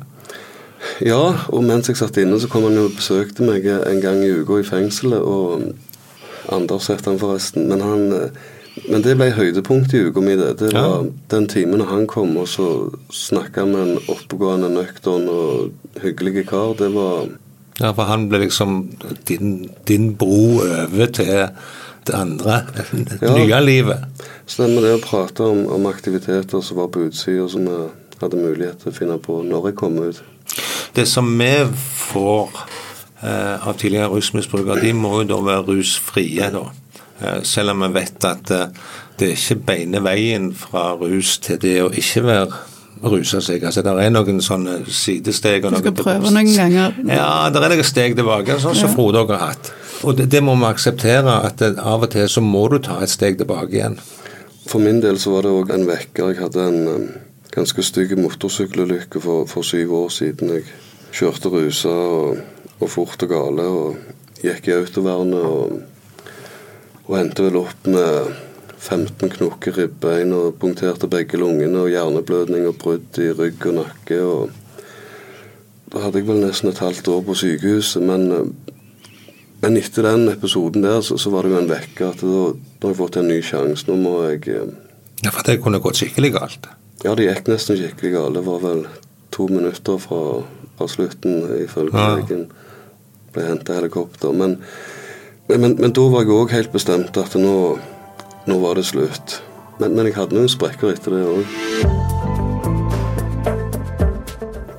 Ja, 1.03 1.47
og 1.49 1.63
mens 1.65 1.89
jeg 1.89 1.97
satt 1.99 2.17
inne, 2.21 2.37
så 2.39 2.49
kom 2.51 2.67
han 2.67 2.77
jo 2.77 2.85
og 2.89 2.97
besøkte 2.99 3.45
meg 3.47 3.65
en 3.65 4.01
gang 4.03 4.21
i 4.23 4.31
uka 4.37 4.61
i 4.61 4.67
fengselet. 4.67 5.21
og 5.21 5.73
Anders 6.53 6.91
het 6.91 7.07
han 7.09 7.19
forresten. 7.19 7.67
Men, 7.71 7.81
han, 7.81 8.03
men 8.85 9.05
det 9.05 9.15
ble 9.17 9.31
høydepunktet 9.35 9.97
i 9.97 10.03
uka 10.09 10.23
mi. 10.23 10.35
Det, 10.39 10.51
det 10.61 10.73
var 10.75 10.91
ja. 10.91 10.99
den 11.33 11.47
timen 11.51 11.83
han 11.89 12.05
kom, 12.11 12.35
og 12.37 12.47
så 12.51 12.69
snakka 13.11 13.65
med 13.69 13.81
en 13.81 14.11
oppegående, 14.13 14.69
nøktern 14.75 15.27
og 15.31 16.03
hyggelig 16.03 16.47
kar. 16.51 16.77
Det 16.79 16.93
var 16.95 17.33
Ja, 17.75 17.89
for 17.91 18.07
han 18.07 18.29
ble 18.31 18.45
liksom 18.45 18.85
din, 19.27 19.65
din 19.87 20.13
bro 20.15 20.61
over 20.63 21.09
til 21.11 21.49
andre, 22.13 22.61
det 22.91 23.19
ja, 23.21 23.33
nye 23.33 23.61
livet. 23.63 24.23
Stemmer 24.45 24.85
det 24.85 24.93
å 24.97 25.03
prate 25.03 25.47
om, 25.47 25.65
om 25.73 25.89
aktiviteter 25.89 26.61
som 26.61 26.81
var 26.81 26.91
på 26.93 27.07
utsida, 27.07 27.47
som 27.49 27.65
vi 27.65 27.79
hadde 28.21 28.39
mulighet 28.39 28.83
til 28.83 28.93
å 28.93 28.95
finne 28.95 29.19
på 29.21 29.41
når 29.45 29.71
jeg 29.71 29.79
kom 29.81 29.99
ut. 30.03 30.21
Det 30.95 31.07
som 31.09 31.27
vi 31.39 31.51
får 31.99 32.59
eh, 33.25 33.67
av 33.67 33.73
tidligere 33.79 34.13
rusmisbrukere, 34.13 34.83
de 34.85 34.93
må 34.95 35.17
jo 35.21 35.29
da 35.33 35.41
være 35.43 35.65
rusfrie, 35.73 36.51
da. 36.53 36.67
Eh, 37.19 37.41
selv 37.47 37.73
om 37.73 37.83
vi 37.87 37.91
vet 37.95 38.27
at 38.27 38.51
eh, 38.51 38.69
det 39.19 39.31
er 39.31 39.35
ikke 39.39 39.61
beine 39.71 40.01
veien 40.03 40.49
fra 40.55 40.93
rus 40.99 41.37
til 41.43 41.59
det 41.63 41.77
å 41.83 41.91
ikke 41.91 42.23
være 42.25 42.63
rusa 43.03 43.41
seg. 43.41 43.63
Altså, 43.63 43.81
Det 43.81 43.91
er 43.91 44.09
noen 44.13 44.41
sånne 44.41 44.77
sidesteg. 44.87 45.63
Du 45.63 45.77
skal 45.79 45.95
prøve 45.95 46.31
noen 46.31 46.51
ganger? 46.53 46.95
Ja, 47.07 47.49
det 47.51 47.63
er 47.63 47.75
noen 47.75 47.87
steg 47.87 48.15
tilbake, 48.15 48.59
sånn 48.59 48.75
som 48.75 48.89
ja. 48.89 48.95
Frode 48.95 49.25
har 49.29 49.49
hatt. 49.51 49.71
Og 50.03 50.17
det, 50.17 50.29
det, 50.31 50.41
må 50.43 50.55
vi 50.59 50.67
akseptere, 50.67 51.39
at 51.47 51.59
det, 51.61 51.75
av 51.79 52.03
og 52.05 52.11
til 52.13 52.27
så 52.29 52.43
må 52.43 52.67
du 52.71 52.79
ta 52.83 52.99
et 53.03 53.11
steg 53.11 53.39
tilbake 53.39 53.77
igjen. 53.77 53.99
For 54.65 54.81
min 54.81 54.99
del 55.01 55.19
så 55.21 55.35
var 55.35 55.45
det 55.45 55.53
òg 55.53 55.71
en 55.73 55.87
vekker. 55.87 56.33
Jeg 56.33 56.41
hadde 56.41 56.67
en 56.67 56.87
um, 56.89 57.07
ganske 57.53 57.85
stygg 57.85 58.15
motorsykkelulykke 58.19 59.21
for, 59.21 59.45
for, 59.49 59.65
syv 59.65 59.93
år 60.01 60.09
siden. 60.13 60.55
Jeg 60.57 60.65
kjørte 61.15 61.51
rusa 61.53 61.93
og, 61.93 62.41
og, 62.79 62.89
fort 62.91 63.23
og 63.23 63.31
gale 63.31 63.67
og 63.69 64.41
gikk 64.43 64.69
i 64.69 64.75
autovernet 64.75 65.45
og, 65.45 65.77
og 67.05 67.17
endte 67.19 67.45
vel 67.47 67.61
opp 67.61 67.87
med 67.89 68.44
15 68.85 69.31
knoker 69.33 69.73
ribbein 69.79 70.33
og 70.35 70.59
punkterte 70.61 71.09
begge 71.09 71.39
lungene 71.41 71.81
og 71.81 71.89
hjerneblødning 71.89 72.67
og 72.69 72.77
brudd 72.81 73.19
i 73.21 73.31
rygg 73.33 73.65
og 73.71 73.79
nakke. 73.79 74.19
og 74.21 74.49
Da 75.93 76.03
hadde 76.03 76.21
jeg 76.21 76.27
vel 76.27 76.43
nesten 76.43 76.69
et 76.69 76.81
halvt 76.83 77.09
år 77.09 77.23
på 77.25 77.37
sykehuset, 77.41 78.03
men, 78.05 78.53
men 79.63 79.77
etter 79.81 80.05
den 80.05 80.29
episoden 80.29 80.85
der 80.85 81.01
så, 81.01 81.17
så 81.17 81.33
var 81.33 81.45
det 81.45 81.55
jo 81.55 81.61
en 81.63 81.71
vekker 81.71 82.11
at 82.11 82.21
da, 82.21 82.41
da 82.53 82.87
har 82.87 82.93
jeg 82.93 83.01
fått 83.01 83.19
en 83.21 83.31
ny 83.31 83.39
sjanse. 83.45 83.87
Nå 83.89 83.97
må 84.01 84.17
jeg 84.27 84.43
eh, 84.53 84.75
Ja, 85.23 85.31
for 85.31 85.47
det 85.47 85.61
kunne 85.63 85.81
gått 85.81 86.03
skikkelig 86.03 86.35
galt? 86.35 86.69
Ja, 87.05 87.15
det 87.17 87.25
gikk 87.25 87.49
nesten 87.49 87.79
skikkelig 87.79 88.13
galt. 88.13 88.37
Det 88.37 88.45
var 88.45 88.61
vel 88.61 88.85
to 89.33 89.47
minutter 89.49 89.97
fra, 90.01 90.21
fra 90.77 90.87
slutten, 90.91 91.41
ifølge 91.63 91.97
ja. 91.97 92.13
legen. 92.19 92.45
Ble 93.33 93.49
henta 93.49 93.79
helikopter. 93.79 94.35
Men, 94.35 94.59
men, 95.49 95.73
men, 95.73 95.91
da 95.95 96.05
var 96.11 96.23
jeg 96.23 96.37
òg 96.37 96.53
helt 96.53 96.71
bestemt 96.75 97.17
at 97.17 97.35
nå 97.39 97.55
nå 98.45 98.59
var 98.61 98.79
det 98.79 98.85
slutt. 98.87 99.39
Men, 99.79 99.95
men 99.95 100.07
jeg 100.07 100.15
hadde 100.19 100.37
noen 100.37 100.51
sprekker 100.51 100.93
etter 100.93 101.17
det 101.17 101.25
òg. 101.27 102.15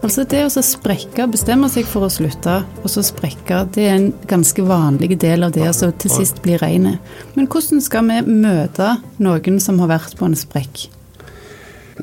Altså 0.07 0.23
Det 0.23 0.45
å 0.47 0.63
sprekke, 0.63 1.25
bestemme 1.33 1.67
seg 1.67 1.87
for 1.91 2.07
å 2.07 2.11
slutte, 2.13 2.61
og 2.79 2.91
så 2.93 3.03
sprekke, 3.03 3.65
det 3.75 3.89
er 3.89 3.97
en 3.97 4.13
ganske 4.31 4.63
vanlig 4.63 5.17
del 5.19 5.43
av 5.43 5.57
det 5.57 5.67
som 5.75 5.91
til 5.99 6.13
sist 6.15 6.39
blir 6.45 6.63
reine. 6.63 7.01
Men 7.35 7.49
hvordan 7.51 7.83
skal 7.83 8.07
vi 8.07 8.21
møte 8.45 8.93
noen 9.19 9.59
som 9.63 9.81
har 9.83 9.91
vært 9.97 10.15
på 10.15 10.29
en 10.29 10.39
sprekk? 10.39 10.87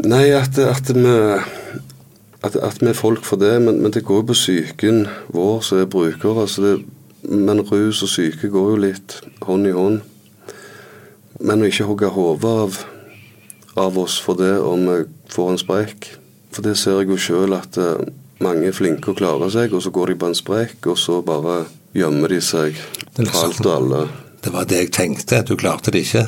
Nei, 0.04 0.26
at, 0.36 0.60
at, 0.60 0.91
vi, 0.91 1.15
at, 2.43 2.60
at 2.60 2.84
vi 2.84 2.91
er 2.91 2.99
folk 2.99 3.23
for 3.23 3.39
det, 3.39 3.56
men, 3.63 3.80
men 3.80 3.95
det 3.95 4.04
går 4.04 4.19
jo 4.19 4.30
på 4.34 4.36
psyken 4.36 5.06
vår 5.32 5.63
som 5.63 5.80
er 5.80 5.88
bruker. 5.88 6.43
Altså 6.43 6.65
det, 6.65 6.76
men 7.32 7.63
rus 7.69 8.04
og 8.04 8.12
syke 8.12 8.52
går 8.52 8.73
jo 8.73 8.82
litt 8.84 9.21
hånd 9.47 9.69
i 9.69 9.78
hånd. 9.78 10.02
Men 11.43 11.63
å 11.63 11.69
ikke 11.69 11.88
hogge 11.89 12.12
hodet 12.15 12.49
av, 12.49 12.82
av, 13.84 13.97
oss 13.99 14.17
for 14.23 14.39
det 14.39 14.56
om 14.63 14.86
vi 14.88 14.99
får 15.34 15.53
en 15.53 15.62
sprekk. 15.62 16.10
For 16.56 16.65
det 16.65 16.77
ser 16.79 17.01
jeg 17.01 17.12
jo 17.12 17.19
sjøl 17.19 17.56
at 17.58 17.79
uh, 17.82 17.99
mange 18.43 18.69
er 18.69 18.75
flinke 18.75 19.12
og 19.12 19.19
klarer 19.19 19.51
seg, 19.51 19.73
og 19.75 19.84
så 19.84 19.91
går 19.93 20.13
de 20.13 20.19
på 20.21 20.29
en 20.29 20.38
sprekk, 20.38 20.77
og 20.93 20.99
så 20.99 21.19
bare 21.25 21.63
gjemmer 21.97 22.32
de 22.32 22.39
seg 22.43 22.77
for 22.77 23.41
alt 23.43 23.65
og 23.65 23.73
alle. 23.73 24.03
Det 24.43 24.51
var 24.51 24.67
det 24.67 24.79
jeg 24.82 24.91
tenkte, 24.95 25.39
at 25.39 25.47
du 25.47 25.56
klarte 25.60 25.91
det 25.95 26.03
ikke. 26.03 26.23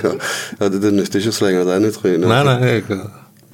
ja, 0.60 0.68
det, 0.68 0.80
det 0.82 0.92
nytter 0.92 1.20
ikke 1.20 1.32
å 1.32 1.36
slenge 1.36 1.62
den 1.68 1.88
i 1.88 1.92
trynet. 1.94 2.28
Nei, 2.28 2.42
nei, 2.44 2.56
jeg, 2.68 2.98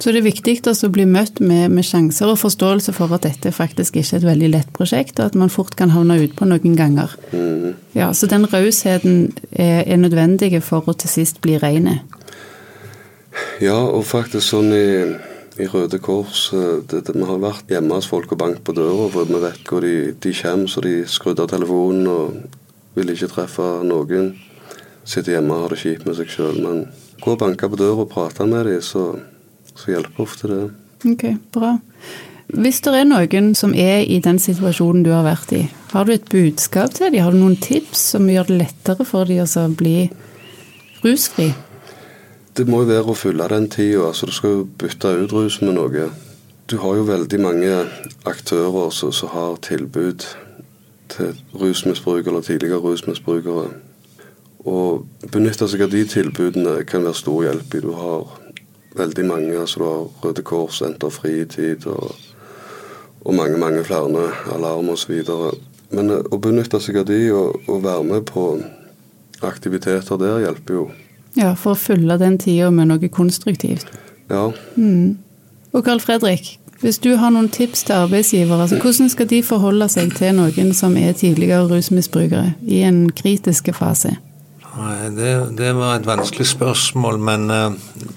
så 0.01 0.09
det 0.09 0.23
er 0.23 0.25
viktig 0.25 0.55
å 0.65 0.89
bli 0.89 1.03
møtt 1.05 1.39
med, 1.45 1.69
med, 1.69 1.85
sjanser 1.85 2.31
og 2.31 2.39
forståelse 2.41 2.93
for 2.97 3.13
at 3.13 3.27
dette 3.27 3.51
faktisk 3.53 3.99
ikke 3.99 4.15
er 4.15 4.21
et 4.21 4.25
veldig 4.25 4.49
lett 4.55 4.71
prosjekt, 4.73 5.19
og 5.19 5.29
at 5.29 5.37
man 5.37 5.51
fort 5.53 5.75
kan 5.77 5.93
havne 5.93 6.17
utpå 6.23 6.47
noen 6.49 6.77
ganger. 6.77 7.13
Mm. 7.29 7.75
Ja, 7.93 8.09
Så 8.13 8.25
den 8.31 8.47
rausheten 8.49 9.33
er, 9.51 9.83
er 9.85 10.01
nødvendig 10.01 10.55
for 10.65 10.89
å 10.89 10.95
til 10.97 11.11
sist 11.11 11.41
bli 11.45 11.59
reine. 11.61 11.99
Ja, 13.61 13.77
og 13.77 14.07
faktisk 14.09 14.47
sånn 14.47 14.73
i, 14.73 14.87
i 15.61 15.67
Røde 15.69 16.01
Kors 16.01 16.47
eh, 16.57 16.81
det, 16.89 17.03
det, 17.05 17.13
Vi 17.15 17.27
har 17.27 17.43
vært 17.43 17.69
hjemme 17.69 17.99
hos 17.99 18.09
folk 18.09 18.33
og 18.33 18.41
banket 18.41 18.65
på 18.65 18.75
døra, 18.75 19.05
for 19.13 19.29
vi 19.29 19.41
vet 19.43 19.69
hvor 19.69 19.85
de, 19.85 20.15
de 20.17 20.33
kommer, 20.41 20.71
så 20.71 20.81
de 20.81 20.95
skrudde 21.05 21.45
av 21.45 21.51
telefonen 21.53 22.09
og 22.09 22.97
ville 22.97 23.13
ikke 23.13 23.29
treffe 23.35 23.67
noen. 23.85 24.33
Sitter 25.05 25.37
hjemme 25.37 25.53
og 25.53 25.67
har 25.67 25.75
det 25.75 25.83
kjipt 25.83 26.09
med 26.09 26.17
seg 26.17 26.33
sjøl. 26.33 26.57
Men 26.65 26.87
gå 27.21 27.35
og 27.35 27.43
banke 27.45 27.69
på 27.69 27.79
døra 27.79 28.01
og 28.01 28.09
prate 28.11 28.49
med 28.49 28.65
dem, 28.65 28.81
så 28.81 29.11
så 29.75 29.93
hjelper 29.93 30.23
ofte 30.23 30.51
det. 30.51 30.61
Ok, 31.07 31.25
bra. 31.53 31.77
Hvis 32.51 32.81
det 32.83 32.91
er 32.97 33.07
noen 33.07 33.53
som 33.55 33.71
er 33.73 34.03
i 34.03 34.19
den 34.23 34.39
situasjonen 34.41 35.05
du 35.05 35.13
har 35.13 35.23
vært 35.23 35.53
i, 35.55 35.61
har 35.93 36.07
du 36.07 36.11
et 36.13 36.27
budskap 36.31 36.93
til 36.95 37.11
dem? 37.11 37.23
Har 37.23 37.31
du 37.31 37.39
noen 37.39 37.55
tips 37.59 38.11
som 38.13 38.27
gjør 38.29 38.49
det 38.49 38.57
lettere 38.65 39.05
for 39.07 39.29
dem 39.29 39.45
å 39.47 39.67
bli 39.79 40.09
rusfri? 41.05 41.51
Det 42.51 42.67
må 42.67 42.81
jo 42.83 42.89
være 42.89 43.13
å 43.13 43.15
fylle 43.15 43.47
den 43.47 43.69
tida. 43.71 44.09
Altså, 44.09 44.27
du 44.27 44.35
skal 44.35 44.57
jo 44.57 44.65
bytte 44.79 45.13
ut 45.23 45.35
rus 45.35 45.61
med 45.63 45.77
noe. 45.77 46.09
Du 46.67 46.77
har 46.83 46.99
jo 46.99 47.07
veldig 47.07 47.39
mange 47.39 47.77
aktører 48.27 48.91
som, 48.91 49.13
som 49.15 49.31
har 49.31 49.55
tilbud 49.63 50.27
til 51.11 51.39
rusmisbrukere 51.55 52.33
eller 52.33 52.43
tidligere 52.47 52.83
rusmisbrukere. 52.83 53.69
Å 54.67 54.77
benytte 55.31 55.67
seg 55.71 55.87
av 55.87 55.95
de 55.95 56.03
tilbudene 56.07 56.81
kan 56.87 57.07
være 57.07 57.19
stor 57.19 57.47
hjelp 57.47 57.79
i. 57.79 57.83
Du 57.87 57.91
har 57.95 58.40
veldig 58.95 59.25
mange. 59.25 59.59
altså 59.59 59.79
Du 59.79 59.85
har 59.85 60.07
Røde 60.23 60.41
Kors, 60.41 60.77
Senter 60.77 61.09
Fritid 61.09 61.87
og, 61.87 62.15
og 63.25 63.33
mange 63.33 63.57
mange 63.57 63.83
flere. 63.83 64.31
Alarm 64.53 64.89
osv. 64.89 65.23
Men 65.91 66.09
eh, 66.09 66.23
å 66.31 66.39
benytte 66.39 66.79
seg 66.79 67.01
av 67.01 67.09
de 67.09 67.21
og, 67.31 67.61
og, 67.67 67.83
være 67.83 68.03
med 68.03 68.25
på 68.29 68.45
aktiviteter 69.41 70.17
der 70.21 70.45
hjelper 70.45 70.73
jo. 70.73 70.87
Ja, 71.35 71.53
for 71.55 71.73
å 71.73 71.79
fylle 71.79 72.17
den 72.19 72.37
tida 72.37 72.69
med 72.71 72.91
noe 72.91 73.09
konstruktivt. 73.09 73.87
Ja. 74.29 74.49
Mm. 74.75 75.17
Og 75.71 75.85
Carl 75.85 76.01
Fredrik, 76.03 76.57
hvis 76.81 76.99
du 76.99 77.13
har 77.15 77.31
noen 77.31 77.49
tips 77.49 77.85
til 77.87 77.95
arbeidsgivere, 77.95 78.65
altså 78.65 78.79
hvordan 78.81 79.09
skal 79.09 79.29
de 79.29 79.39
forholde 79.45 79.87
seg 79.91 80.11
til 80.17 80.35
noen 80.35 80.73
som 80.75 80.97
er 80.99 81.13
tidligere 81.13 81.69
rusmisbrukere 81.69 82.53
i 82.67 82.81
en 82.87 83.05
kritisk 83.15 83.71
fase? 83.77 84.15
Det, 84.71 85.31
det, 85.57 85.73
var 85.75 85.97
et 85.97 86.07
vanskelig 86.07 86.47
spørsmål, 86.47 87.19
men 87.19 87.49
uh, 87.51 87.73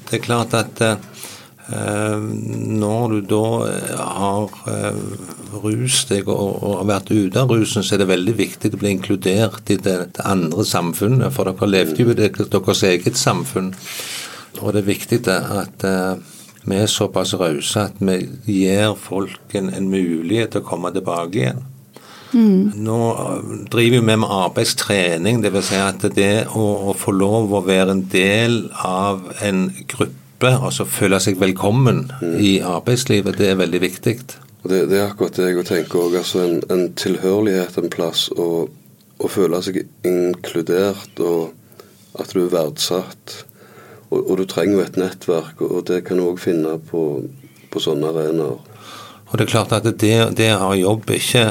det 0.07 0.21
er 0.21 0.23
klart 0.23 0.55
at 0.55 0.83
uh, 0.85 2.21
når 2.23 3.15
du 3.15 3.19
da 3.33 3.47
har 3.99 4.53
rust 5.55 5.65
rus 5.65 6.05
deg 6.11 6.29
og, 6.29 6.61
har 6.63 6.87
vært 6.93 7.11
ute 7.11 7.43
av 7.43 7.51
rusen, 7.51 7.83
så 7.83 7.97
er 7.97 8.05
det 8.05 8.11
veldig 8.13 8.37
viktig 8.39 8.71
å 8.71 8.81
bli 8.83 8.95
inkludert 8.95 9.73
i 9.75 9.79
det, 9.83 9.97
det 10.15 10.29
andre 10.29 10.67
samfunnet. 10.69 11.35
For 11.35 11.51
dere 11.51 11.71
levde 11.71 12.05
jo 12.05 12.15
i 12.15 12.19
deres 12.21 12.85
eget 12.87 13.19
samfunn. 13.19 13.73
Og 14.61 14.75
det 14.75 14.85
er 14.85 14.91
viktig 14.93 15.21
at 15.33 15.87
vi 16.65 16.77
er 16.81 16.87
såpass 16.89 17.35
rause 17.37 17.89
at 17.91 17.99
vi 18.01 18.23
gir 18.47 18.95
folk 18.97 19.53
en, 19.59 19.69
en 19.75 19.89
mulighet 19.91 20.55
til 20.55 20.63
å 20.63 20.69
komme 20.69 20.93
tilbake 20.95 21.41
igjen. 21.43 21.65
Mm. 22.35 22.73
Nå 22.83 22.99
driver 23.71 24.01
vi 24.01 24.17
med 24.17 24.27
arbeidstrening, 24.27 25.41
dvs. 25.45 25.71
Si 25.71 25.79
at 25.79 26.07
det 26.17 26.47
å, 26.51 26.65
å, 26.91 26.95
få 26.99 27.15
lov 27.15 27.55
å 27.55 27.63
være 27.65 27.95
en 27.95 28.05
del 28.11 28.65
av 28.83 29.29
en 29.45 29.69
gruppe, 29.91 30.51
altså 30.51 30.87
føle 30.89 31.21
seg 31.23 31.39
velkommen 31.41 32.09
mm. 32.21 32.35
i 32.43 32.57
arbeidslivet, 32.67 33.39
det 33.39 33.53
er 33.53 33.61
veldig 33.63 33.83
viktig. 33.85 34.17
Det, 34.65 34.81
det, 34.91 34.99
er 34.99 35.11
akkurat 35.11 35.39
det 35.39 35.51
jeg 35.53 35.67
tenker 35.69 36.07
òg. 36.07 36.19
Altså 36.21 36.43
en, 36.45 36.61
en, 36.73 36.87
tilhørighet 36.99 37.79
en 37.79 37.93
plass, 37.93 38.27
og, 38.35 38.73
å 39.23 39.31
føle 39.31 39.61
seg 39.63 39.85
inkludert, 40.05 41.23
og 41.23 41.55
at 42.19 42.35
du 42.35 42.45
er 42.45 42.53
verdsatt. 42.53 43.41
Og, 44.11 44.19
og 44.21 44.37
du 44.41 44.47
trenger 44.51 44.81
jo 44.81 44.85
et 44.85 45.01
nettverk, 45.01 45.63
og 45.63 45.87
det 45.91 46.03
kan 46.09 46.19
du 46.19 46.27
òg 46.27 46.43
finne 46.43 46.77
på, 46.91 47.05
på 47.71 47.83
sånne 47.83 48.11
arenaer. 48.11 48.59
Og 49.25 49.39
det 49.39 49.47
er 49.47 49.51
klart 49.51 49.73
at 49.75 49.87
det, 49.87 50.15
det 50.39 50.53
har 50.53 50.75
jobb 50.79 51.09
ikke 51.11 51.45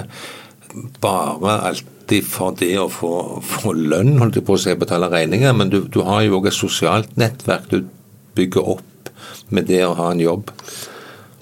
bare 1.01 1.57
alltid 1.71 2.25
for 2.27 2.55
det 2.59 2.71
å 2.81 2.87
få, 2.91 3.11
få 3.45 3.73
lønn, 3.77 4.17
holdt 4.21 4.39
jeg 4.39 4.45
på 4.47 4.55
å 4.57 4.61
si, 4.61 4.73
betale 4.79 5.09
regninger, 5.11 5.53
men 5.57 5.69
du, 5.73 5.81
du 5.91 6.01
har 6.07 6.23
jo 6.25 6.39
òg 6.39 6.49
et 6.51 6.57
sosialt 6.57 7.13
nettverk 7.19 7.69
du 7.71 7.83
bygger 8.37 8.69
opp 8.77 9.11
med 9.53 9.67
det 9.69 9.83
å 9.85 9.93
ha 9.97 10.11
en 10.13 10.23
jobb. 10.23 10.49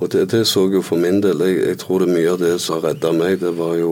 Og 0.02 0.10
det, 0.12 0.26
det 0.34 0.44
så 0.50 0.66
jo 0.74 0.82
for 0.84 0.98
min 1.00 1.20
del. 1.22 1.40
Jeg, 1.46 1.60
jeg 1.68 1.80
tror 1.84 2.02
det 2.02 2.10
er 2.10 2.16
mye 2.18 2.32
av 2.34 2.40
det 2.42 2.56
som 2.64 2.82
redda 2.84 3.12
meg, 3.14 3.38
det 3.44 3.54
var 3.58 3.76
jo 3.80 3.92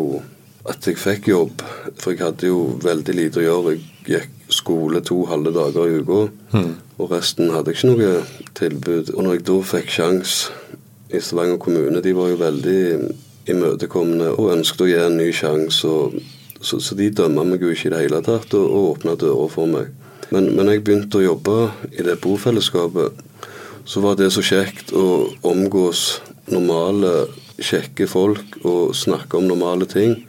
at 0.70 0.86
jeg 0.90 0.98
fikk 1.00 1.30
jobb. 1.32 1.62
For 2.02 2.14
jeg 2.16 2.24
hadde 2.26 2.50
jo 2.50 2.64
veldig 2.84 3.16
lite 3.18 3.42
å 3.42 3.46
gjøre. 3.46 3.76
Jeg 4.10 4.26
gikk 4.26 4.36
skole 4.50 5.02
to 5.06 5.20
halve 5.30 5.54
dager 5.54 5.86
i 5.86 6.00
uka, 6.02 6.22
Mm. 6.50 6.72
og 6.98 7.12
resten 7.14 7.52
hadde 7.54 7.70
jeg 7.70 7.78
ikke 7.78 7.92
noe 7.92 8.14
tilbud. 8.58 9.12
Og 9.14 9.24
når 9.24 9.36
jeg 9.38 9.44
da 9.52 9.58
fikk 9.70 9.92
sjans 9.94 10.32
i 11.14 11.22
Stavanger 11.22 11.60
kommune, 11.62 12.02
de 12.02 12.14
var 12.18 12.32
jo 12.32 12.40
veldig 12.42 12.80
imøtekommende 13.52 14.34
og 14.36 14.54
ønsket 14.56 14.86
å 14.86 14.90
gi 14.90 15.00
en 15.00 15.18
ny 15.20 15.30
sjanse. 15.36 15.94
Så, 16.60 16.80
så 16.84 16.96
de 17.00 17.08
dømmer 17.16 17.48
meg 17.48 17.64
jo 17.64 17.72
ikke 17.72 17.88
i 17.88 17.94
det 17.94 18.04
hele 18.04 18.22
tatt 18.26 18.54
og, 18.58 18.66
og 18.66 18.88
åpna 18.94 19.16
dører 19.20 19.52
for 19.54 19.70
meg. 19.72 19.94
Men, 20.30 20.52
men 20.58 20.70
jeg 20.70 20.84
begynte 20.86 21.22
å 21.22 21.26
jobbe 21.26 21.58
i 21.90 22.06
det 22.06 22.20
bofellesskapet, 22.22 23.24
så 23.90 24.02
var 24.04 24.20
det 24.20 24.30
så 24.36 24.44
kjekt 24.46 24.92
å 24.94 25.32
omgås 25.48 26.20
normale, 26.52 27.30
kjekke 27.58 28.06
folk 28.10 28.60
og 28.62 28.94
snakke 28.98 29.40
om 29.40 29.48
normale 29.50 29.88
ting. 29.90 30.20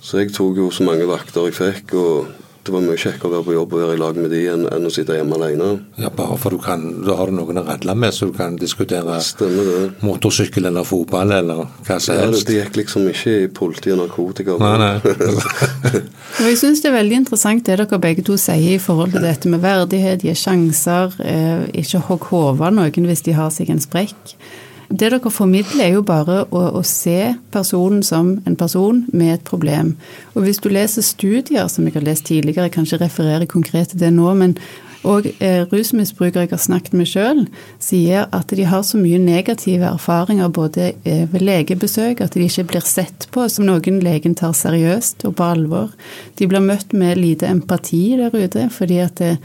Så 0.00 0.20
jeg 0.20 0.30
tok 0.36 0.60
jo 0.60 0.68
så 0.70 0.86
mange 0.86 1.08
vakter 1.08 1.48
jeg 1.48 1.56
fikk, 1.58 1.96
og 1.98 2.28
det 2.68 2.74
var 2.74 2.84
mye 2.84 3.00
kjekkere 3.00 3.30
å 3.30 3.32
være 3.32 3.46
på 3.46 3.54
jobb 3.54 3.74
og 3.74 3.80
være 3.82 3.96
i 3.96 4.00
lag 4.02 4.18
med 4.20 4.32
de 4.34 4.42
enn, 4.52 4.66
enn 4.76 4.88
å 4.88 4.92
sitte 4.92 5.16
hjemme 5.16 5.38
alene. 5.38 5.68
Ja, 6.00 6.10
bare 6.14 6.36
for 6.40 6.54
du 6.54 6.60
kan, 6.62 6.84
Da 7.06 7.16
har 7.16 7.30
du 7.30 7.38
noen 7.38 7.60
å 7.62 7.64
radle 7.66 7.94
med, 7.96 8.14
så 8.14 8.28
du 8.28 8.34
kan 8.36 8.58
diskutere 8.60 9.16
Stemmer 9.24 9.68
det. 9.68 9.80
motorsykkel 10.04 10.68
eller 10.68 10.84
fotball 10.84 11.32
eller 11.38 11.64
hva 11.86 11.98
som 11.98 12.18
helst. 12.20 12.44
Ja, 12.44 12.44
det, 12.44 12.44
det 12.50 12.58
gikk 12.58 12.78
liksom 12.82 13.08
ikke 13.08 13.34
i 13.46 13.48
politi 13.48 13.94
og 13.94 14.02
narkotika. 14.02 14.58
Nei, 14.60 14.74
nei. 14.82 14.94
Og 16.38 16.46
jeg 16.46 16.60
syns 16.60 16.84
det 16.84 16.92
er 16.92 16.98
veldig 16.98 17.20
interessant 17.22 17.64
det 17.66 17.78
dere 17.80 18.00
begge 18.02 18.24
to 18.26 18.36
sier 18.40 18.76
i 18.76 18.82
forhold 18.82 19.16
til 19.16 19.24
dette 19.24 19.50
med 19.50 19.64
verdighet, 19.64 20.22
gi 20.26 20.36
sjanser, 20.36 21.16
eh, 21.24 21.66
ikke 21.82 22.04
hogg 22.10 22.30
hodet 22.32 22.68
av 22.68 22.76
noen 22.76 23.08
hvis 23.08 23.24
de 23.26 23.36
har 23.38 23.50
seg 23.54 23.72
en 23.72 23.82
sprekk. 23.82 24.36
Det 24.88 25.10
dere 25.12 25.30
formidler 25.30 25.84
er 25.84 25.94
jo 25.98 26.02
bare 26.06 26.46
å, 26.48 26.60
å 26.80 26.82
se 26.86 27.34
personen 27.52 28.00
som 28.06 28.38
en 28.48 28.56
person 28.56 29.02
med 29.12 29.34
et 29.34 29.44
problem. 29.44 29.92
Og 30.32 30.46
hvis 30.46 30.62
du 30.64 30.70
leser 30.72 31.04
studier 31.04 31.68
som 31.68 31.84
jeg 31.84 31.98
har 31.98 32.06
lest 32.06 32.24
tidligere, 32.30 32.70
jeg 32.70 32.76
kan 32.78 32.88
ikke 32.88 33.02
referere 33.04 33.50
konkret 33.50 33.92
til 33.92 34.00
det 34.00 34.14
nå, 34.16 34.32
men 34.40 34.56
og 35.06 35.28
eh, 35.38 35.62
rusmisbrukere 35.70 36.46
jeg 36.46 36.50
har 36.50 36.62
snakket 36.62 36.96
med 36.98 37.06
sjøl, 37.06 37.44
sier 37.82 38.26
at 38.34 38.50
de 38.50 38.64
har 38.66 38.82
så 38.82 38.98
mye 38.98 39.20
negative 39.22 39.86
erfaringer 39.86 40.50
både 40.50 40.90
eh, 41.04 41.22
ved 41.30 41.44
legebesøk, 41.46 42.24
at 42.24 42.34
de 42.34 42.48
ikke 42.48 42.66
blir 42.72 42.86
sett 42.88 43.28
på 43.34 43.46
som 43.52 43.68
noen 43.68 44.02
legen 44.02 44.34
tar 44.38 44.56
seriøst 44.58 45.28
og 45.28 45.36
på 45.38 45.48
alvor. 45.52 45.94
De 46.40 46.50
blir 46.50 46.64
møtt 46.64 46.96
med 46.96 47.20
lite 47.20 47.46
empati 47.46 48.18
der 48.18 48.34
ute, 48.34 48.68
fordi 48.74 49.00
at 49.04 49.22
det, 49.22 49.36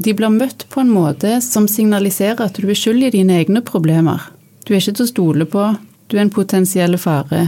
de 0.00 0.16
blir 0.16 0.32
møtt 0.32 0.64
på 0.72 0.80
en 0.80 0.92
måte 0.94 1.38
som 1.44 1.68
signaliserer 1.68 2.40
at 2.46 2.56
du 2.56 2.70
er 2.70 2.78
skyld 2.78 3.10
i 3.10 3.16
dine 3.18 3.36
egne 3.42 3.60
problemer. 3.60 4.30
Du 4.70 4.76
er 4.76 4.78
ikke 4.78 5.00
til 5.00 5.02
å 5.02 5.10
stole 5.10 5.44
på, 5.50 5.62
du 6.06 6.14
er 6.14 6.20
en 6.22 6.28
potensiell 6.30 6.92
fare. 7.02 7.40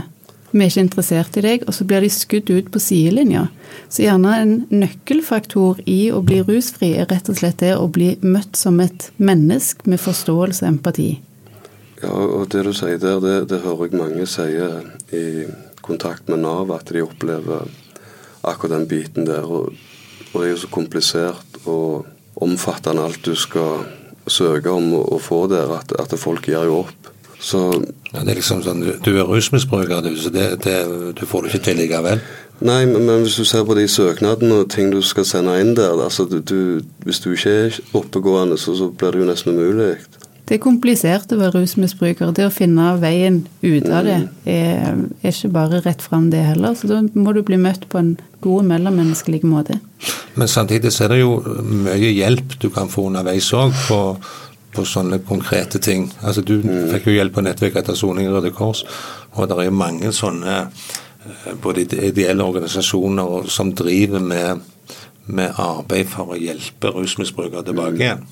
Vi 0.50 0.58
er 0.58 0.72
ikke 0.72 0.82
interessert 0.82 1.37
i 1.38 1.42
deg, 1.44 1.64
og 1.70 1.76
så 1.76 1.85
blir 1.87 2.02
de 2.02 2.08
skutt 2.11 2.48
ut 2.50 2.72
på 2.74 2.80
sidelinja. 2.82 3.44
Så 3.87 4.02
gjerne 4.02 4.32
en 4.40 4.54
nøkkelfaktor 4.74 5.85
i 5.87 6.11
å 6.11 6.18
bli 6.26 6.40
rusfri 6.42 6.88
er 6.98 7.06
rett 7.12 7.30
og 7.30 7.38
slett 7.38 7.62
det 7.62 7.76
å 7.78 7.87
bli 7.87 8.16
møtt 8.26 8.58
som 8.58 8.82
et 8.82 9.06
menneske 9.22 9.87
med 9.87 10.02
forståelse 10.02 10.66
og 10.66 10.72
empati. 10.72 11.06
Ja, 12.02 12.11
og 12.11 12.50
det 12.50 12.66
du 12.66 12.72
sier 12.74 12.98
der, 12.98 13.22
det, 13.22 13.37
det 13.54 13.62
hører 13.68 13.87
jeg 13.87 14.02
mange 14.02 14.26
sier 14.26 14.82
i 15.14 15.46
kontakt 15.78 16.26
med 16.26 16.42
Nav, 16.42 16.74
at 16.74 16.90
de 16.90 17.06
opplever 17.06 17.70
akkurat 18.42 18.80
den 18.80 18.90
biten 18.90 19.30
der. 19.30 19.46
Og, 19.46 19.70
og 20.32 20.37
det 20.40 20.48
er 20.48 20.56
jo 20.56 20.62
så 20.66 20.74
komplisert 20.74 21.62
og 21.70 22.42
omfattende 22.42 23.06
alt 23.06 23.22
du 23.22 23.38
skal 23.38 23.87
søke 24.26 24.74
om 24.74 24.92
å, 24.98 25.18
få 25.22 25.46
der, 25.50 25.70
at, 25.78 25.94
at 25.98 26.18
folk 26.18 26.50
gir 26.50 26.66
jo 26.66 26.82
opp. 26.82 27.01
Så 27.42 27.66
Ja, 28.12 28.20
det 28.20 28.35
er 28.35 28.38
liksom 28.42 28.61
sånn, 28.62 28.83
Du, 28.85 28.92
du 29.02 29.14
er 29.16 29.26
rusmisbruker, 29.26 30.02
du, 30.05 30.14
så 30.20 30.31
det, 30.31 30.62
det, 30.64 30.76
du 31.16 31.22
får 31.26 31.46
det 31.46 31.52
ikke 31.52 31.64
til 31.64 31.78
likevel. 31.81 32.20
Nei, 32.62 32.85
men, 32.87 33.07
men 33.09 33.24
hvis 33.24 33.38
du 33.40 33.46
ser 33.48 33.64
på 33.66 33.74
de 33.74 33.88
søknadene 33.90 34.61
og 34.62 34.68
ting 34.70 34.92
du 34.92 35.00
skal 35.02 35.26
sende 35.26 35.57
inn 35.59 35.72
der 35.74 35.96
altså 35.98 36.28
du, 36.31 36.38
du, 36.38 36.83
Hvis 37.02 37.22
du 37.24 37.33
ikke 37.33 37.55
er 37.64 37.78
oppegående, 37.98 38.59
så, 38.61 38.76
så 38.78 38.90
blir 38.92 39.16
det 39.16 39.24
jo 39.24 39.31
nesten 39.33 39.57
umulig. 39.57 39.96
Det 40.46 40.59
er 40.59 40.62
komplisert 40.62 41.33
å 41.33 41.38
være 41.38 41.62
rusmisbruker. 41.62 42.31
Det 42.37 42.44
å 42.44 42.52
finne 42.52 42.90
veien 43.00 43.40
ut 43.62 43.87
av 43.88 44.05
det 44.05 44.18
er, 44.44 44.98
er 45.22 45.31
ikke 45.31 45.50
bare 45.55 45.81
rett 45.85 46.02
fram, 46.02 46.28
det 46.35 46.42
heller. 46.44 46.74
Så 46.76 46.90
da 46.90 47.00
må 47.14 47.33
du 47.33 47.40
bli 47.46 47.57
møtt 47.62 47.87
på 47.88 48.00
en 48.00 48.16
god 48.44 48.66
mellommenneskelig 48.68 49.42
måte. 49.48 49.78
Men 50.35 50.50
samtidig 50.50 50.92
så 50.92 51.07
er 51.07 51.14
det 51.14 51.20
jo 51.22 51.37
mye 51.87 52.11
hjelp 52.11 52.59
du 52.61 52.68
kan 52.74 52.90
få 52.92 53.07
underveis 53.09 53.52
òg 53.57 53.72
på, 54.72 54.85
sånne 54.88 55.20
konkrete 55.26 55.80
ting. 55.82 56.08
Altså 56.22 56.44
Du 56.44 56.58
fikk 56.62 57.08
jo 57.08 57.16
hjelp 57.16 57.37
på 57.37 57.44
nettverk 57.44 57.78
etter 57.80 57.98
soning 57.98 58.28
i 58.28 58.32
Røde 58.32 58.52
Kors, 58.56 58.85
og 59.32 59.48
det 59.48 59.58
er 59.61 59.74
mange 59.74 60.12
sånne 60.16 60.58
eh, 60.66 61.54
både 61.62 61.87
ideelle 61.87 62.44
organisasjoner 62.44 63.48
som 63.52 63.74
driver 63.76 64.20
med, 64.20 64.62
med 65.26 65.58
arbeid 65.61 66.08
for 66.12 66.35
å 66.35 66.40
hjelpe 66.40 66.94
rusmisbrukere 66.94 67.66
tilbake 67.68 68.00
igjen. 68.00 68.24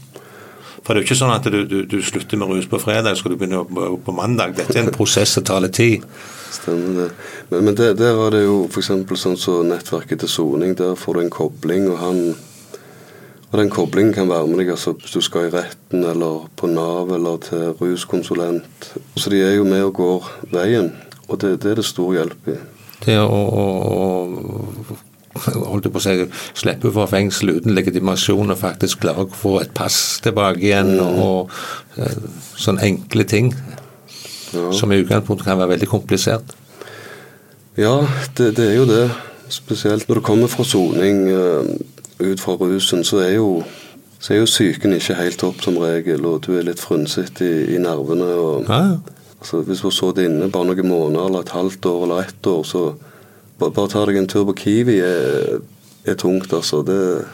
For 0.80 0.94
det 0.94 1.00
er 1.00 1.04
jo 1.04 1.08
ikke 1.10 1.20
sånn 1.20 1.34
at 1.34 1.46
du, 1.52 1.58
du, 1.68 1.78
du 1.84 1.98
slutter 2.02 2.40
med 2.40 2.50
rus 2.54 2.66
på 2.70 2.80
fredag, 2.80 3.18
skal 3.18 3.34
du 3.34 3.40
begynne 3.40 3.60
på, 3.68 3.88
på 4.04 4.14
mandag. 4.16 4.54
Dette 4.56 4.78
er 4.78 4.86
en 4.86 4.94
prosess 4.94 5.34
som 5.36 5.44
tar 5.44 5.60
litt 5.60 5.76
tid. 5.76 6.06
Stemmer 6.50 7.02
det. 7.02 7.08
Men, 7.50 7.66
men 7.66 7.76
der, 7.76 7.92
der 7.98 8.16
var 8.16 8.32
det 8.32 8.46
jo 8.46 8.62
f.eks. 8.70 8.88
sånn 9.20 9.36
som 9.38 9.68
nettverket 9.68 10.24
til 10.24 10.32
soning. 10.32 10.72
Der 10.78 10.96
får 10.98 11.18
du 11.18 11.22
en 11.26 11.34
kobling, 11.34 11.90
og 11.92 12.00
han 12.00 12.22
og 13.50 13.58
den 13.58 13.70
koblingen 13.70 14.14
kan 14.14 14.28
være 14.30 14.46
med 14.46 14.60
deg 14.62 14.72
altså, 14.76 14.92
hvis 14.94 15.16
du 15.16 15.20
skal 15.20 15.48
i 15.48 15.54
retten, 15.54 16.04
eller 16.06 16.46
på 16.56 16.70
Nav, 16.70 17.10
eller 17.14 17.40
til 17.42 17.72
ruskonsulent. 17.80 18.92
Så 19.16 19.30
de 19.30 19.42
er 19.42 19.56
jo 19.58 19.64
med 19.66 19.82
og 19.82 19.94
går 19.98 20.28
veien, 20.52 20.92
og 21.28 21.40
det, 21.42 21.56
det 21.62 21.72
er 21.72 21.80
det 21.80 21.86
stor 21.88 22.12
hjelp 22.14 22.52
i. 22.52 22.58
Det 23.00 23.16
å, 23.18 23.26
å, 23.26 23.66
å 24.86 24.98
holdt 25.34 25.90
på 25.90 25.98
å 25.98 26.04
si, 26.04 26.14
slippe 26.58 26.92
fra 26.94 27.06
fengsel 27.10 27.56
uten 27.56 27.74
legitimasjon 27.74 28.52
og 28.52 28.58
faktisk 28.60 29.02
klare 29.04 29.26
å 29.26 29.34
få 29.42 29.56
et 29.62 29.74
pass 29.74 30.20
tilbake 30.24 30.62
igjen, 30.66 30.96
og 31.00 31.20
og, 31.20 31.60
sånne 32.58 32.86
enkle 32.86 33.26
ting 33.28 33.52
Ja, 34.50 34.70
som 34.74 34.90
i 34.90 34.98
utgangspunktet 34.98 35.46
kan 35.46 35.58
være 35.58 35.76
veldig 35.76 35.88
komplisert. 35.90 36.54
ja 37.76 38.06
det, 38.36 38.56
det 38.56 38.66
er 38.66 38.76
jo 38.76 38.86
det. 38.86 39.10
Spesielt 39.50 40.08
når 40.08 40.18
du 40.18 40.20
kommer 40.26 40.50
fra 40.50 40.64
soning 40.66 41.28
eh, 41.30 41.70
ut 42.22 42.40
fra 42.40 42.56
rusen, 42.60 43.04
så 43.04 43.22
er 43.24 43.34
jo 43.38 43.62
så 44.20 44.34
er 44.34 44.42
jo 44.42 44.48
psyken 44.50 44.92
ikke 44.92 45.16
helt 45.16 45.42
opp 45.48 45.62
som 45.64 45.78
regel, 45.80 46.26
og 46.28 46.42
du 46.44 46.52
er 46.58 46.66
litt 46.66 46.80
frynsete 46.82 47.46
i, 47.46 47.60
i 47.76 47.78
nervene. 47.80 48.28
og 48.36 48.68
Ja, 48.68 48.80
ja. 48.92 49.18
Altså, 49.40 49.62
hvis 49.64 49.80
du 49.80 49.86
har 49.86 49.94
sittet 49.96 50.26
inne 50.28 50.50
bare 50.52 50.68
noen 50.68 50.88
måneder, 50.88 51.26
eller 51.26 51.46
et 51.46 51.54
halvt 51.56 51.86
år 51.88 52.02
eller 52.04 52.26
ett 52.26 52.46
år, 52.46 52.64
så 52.68 52.82
bare, 53.58 53.72
bare 53.72 53.88
ta 53.88 54.02
deg 54.04 54.18
en 54.20 54.28
tur 54.28 54.44
på 54.50 54.56
Kiwi 54.58 54.98
er, 55.00 55.62
er 56.04 56.18
tungt, 56.20 56.52
altså. 56.52 56.82
Det, 56.84 57.24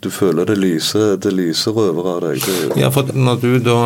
du 0.00 0.08
føler 0.10 0.48
det 0.48 0.56
lyser, 0.58 1.18
det 1.20 1.32
lyser 1.36 1.76
over 1.76 2.08
av 2.14 2.22
deg. 2.24 2.40
Det, 2.40 2.80
ja, 2.80 2.88
for 2.92 3.12
når 3.12 3.44
du 3.44 3.50
da 3.64 3.78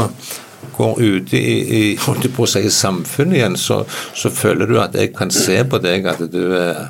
går 0.78 1.02
ute 1.02 1.38
i, 1.38 1.56
i 1.80 1.82
holdt 2.02 2.30
på 2.34 2.46
å 2.46 2.50
si, 2.50 2.62
samfunnet 2.70 3.40
igjen, 3.40 3.58
så, 3.58 3.82
så 4.14 4.30
føler 4.30 4.70
du 4.70 4.78
at 4.78 4.94
jeg 4.94 5.10
kan 5.18 5.34
se 5.34 5.58
på 5.66 5.82
deg 5.82 6.06
at 6.06 6.22
du 6.30 6.42
er 6.54 6.86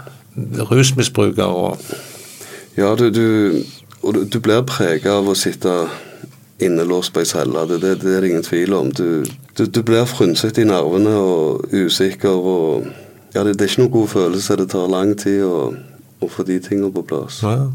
rusmisbruker 0.68 1.48
og 1.48 1.80
ja, 2.78 2.92
du, 2.98 3.08
du, 3.10 3.26
og 4.02 4.14
du, 4.14 4.22
du 4.24 4.38
blir 4.44 4.62
prega 4.68 5.18
av 5.18 5.28
å 5.28 5.36
sitte 5.38 5.74
innelåst 6.62 7.12
på 7.14 7.22
ei 7.22 7.28
celle. 7.28 7.66
Det, 7.70 7.80
det, 7.82 7.96
det 8.02 8.14
er 8.16 8.24
det 8.24 8.30
ingen 8.32 8.46
tvil 8.46 8.74
om. 8.74 8.92
Du, 8.94 9.26
du, 9.58 9.66
du 9.66 9.82
blir 9.86 10.06
frynsete 10.10 10.62
i 10.62 10.68
nervene 10.68 11.14
og 11.18 11.74
usikker 11.74 12.48
og 12.54 12.88
Ja, 13.34 13.42
det, 13.44 13.58
det 13.60 13.66
er 13.66 13.68
ikke 13.68 13.82
noen 13.82 13.92
god 13.92 14.08
følelse. 14.14 14.56
Det 14.56 14.70
tar 14.72 14.88
lang 14.88 15.12
tid 15.20 15.42
å, 15.44 15.74
å 16.24 16.28
få 16.32 16.46
de 16.48 16.56
tingene 16.64 16.94
på 16.94 17.04
plass. 17.10 17.42
ja. 17.44 17.68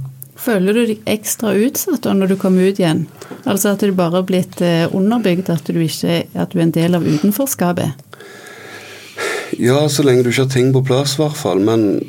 Føler 0.44 0.74
du 0.76 0.80
deg 0.90 1.04
ekstra 1.08 1.54
utsatt 1.54 2.02
da 2.04 2.14
når 2.18 2.34
du 2.34 2.36
kommer 2.42 2.66
ut 2.66 2.80
igjen? 2.82 3.06
Altså 3.46 3.70
at 3.70 3.84
det 3.86 3.94
bare 3.96 4.18
har 4.18 4.26
blitt 4.28 4.64
eh, 4.66 4.90
underbygd 4.90 5.52
at 5.54 5.70
du, 5.70 5.78
ikke, 5.80 6.24
at 6.34 6.52
du 6.52 6.58
er 6.58 6.66
en 6.66 6.74
del 6.74 6.98
av 6.98 7.06
utenforskapet? 7.06 8.02
Ja, 9.62 9.78
så 9.88 10.04
lenge 10.04 10.26
du 10.26 10.32
ikke 10.32 10.48
har 10.48 10.52
ting 10.52 10.74
på 10.74 10.82
plass, 10.90 11.14
i 11.16 11.22
hvert 11.22 11.38
fall. 11.38 11.62
Men, 11.64 12.02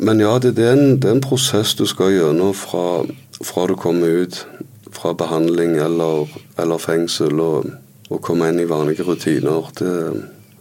men 0.00 0.20
ja, 0.20 0.38
det, 0.38 0.54
det, 0.56 0.64
er 0.64 0.78
en, 0.78 0.96
det 1.00 1.10
er 1.10 1.18
en 1.18 1.24
prosess 1.24 1.74
du 1.76 1.84
skal 1.88 2.14
gjennom 2.14 2.54
fra, 2.56 3.02
fra 3.44 3.66
du 3.68 3.76
kommer 3.76 4.22
ut 4.24 4.38
fra 4.92 5.12
behandling 5.14 5.76
eller, 5.76 6.30
eller 6.58 6.80
fengsel, 6.80 7.40
og, 7.40 7.68
og 8.08 8.22
komme 8.24 8.48
inn 8.50 8.62
i 8.62 8.68
vanlige 8.68 9.04
rutiner. 9.06 9.68
Det, 9.78 9.92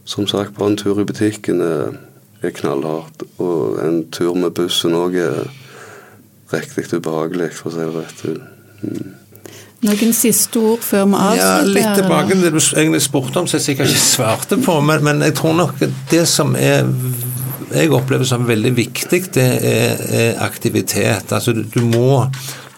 som 0.09 0.27
sagt, 0.27 0.57
bare 0.57 0.73
en 0.73 0.77
tur 0.77 0.99
i 1.01 1.07
butikken 1.07 1.63
er, 1.63 1.95
er 2.41 2.53
knallhardt. 2.55 3.23
Og 3.39 3.79
en 3.85 4.03
tur 4.11 4.35
med 4.35 4.51
bussen 4.59 4.97
òg 4.97 5.17
er, 5.23 5.39
riktig 6.51 6.99
ubehagelig, 6.99 7.53
for 7.55 7.71
å 7.71 7.75
si 7.77 7.81
det 7.85 7.95
rett 7.95 8.23
ut. 8.27 8.45
Mm. 8.83 9.15
Noen 9.79 10.11
siste 10.11 10.59
ord 10.59 10.81
før 10.83 11.05
vi 11.07 11.15
avslutter? 11.15 11.39
Ja, 11.39 11.73
Litt 11.77 12.01
tilbake 12.01 12.35
til 12.35 12.41
det 12.43 12.51
du 12.51 12.59
egentlig 12.59 12.99
spurte 13.05 13.39
om, 13.39 13.47
som 13.47 13.59
jeg 13.59 13.67
sikkert 13.69 13.93
ikke 13.93 14.03
svarte 14.03 14.57
på. 14.59 14.75
Men, 14.83 15.03
men 15.07 15.23
jeg 15.23 15.37
tror 15.39 15.55
nok 15.55 15.79
det 16.11 16.25
som 16.27 16.51
er 16.59 16.89
jeg 17.73 17.91
opplever 17.93 18.25
som 18.27 18.47
veldig 18.47 18.71
viktig, 18.77 19.21
det 19.35 19.49
er, 19.67 20.01
er 20.09 20.41
aktivitet. 20.45 21.33
Altså 21.35 21.53
du, 21.53 21.63
du 21.69 21.81
må 21.85 22.23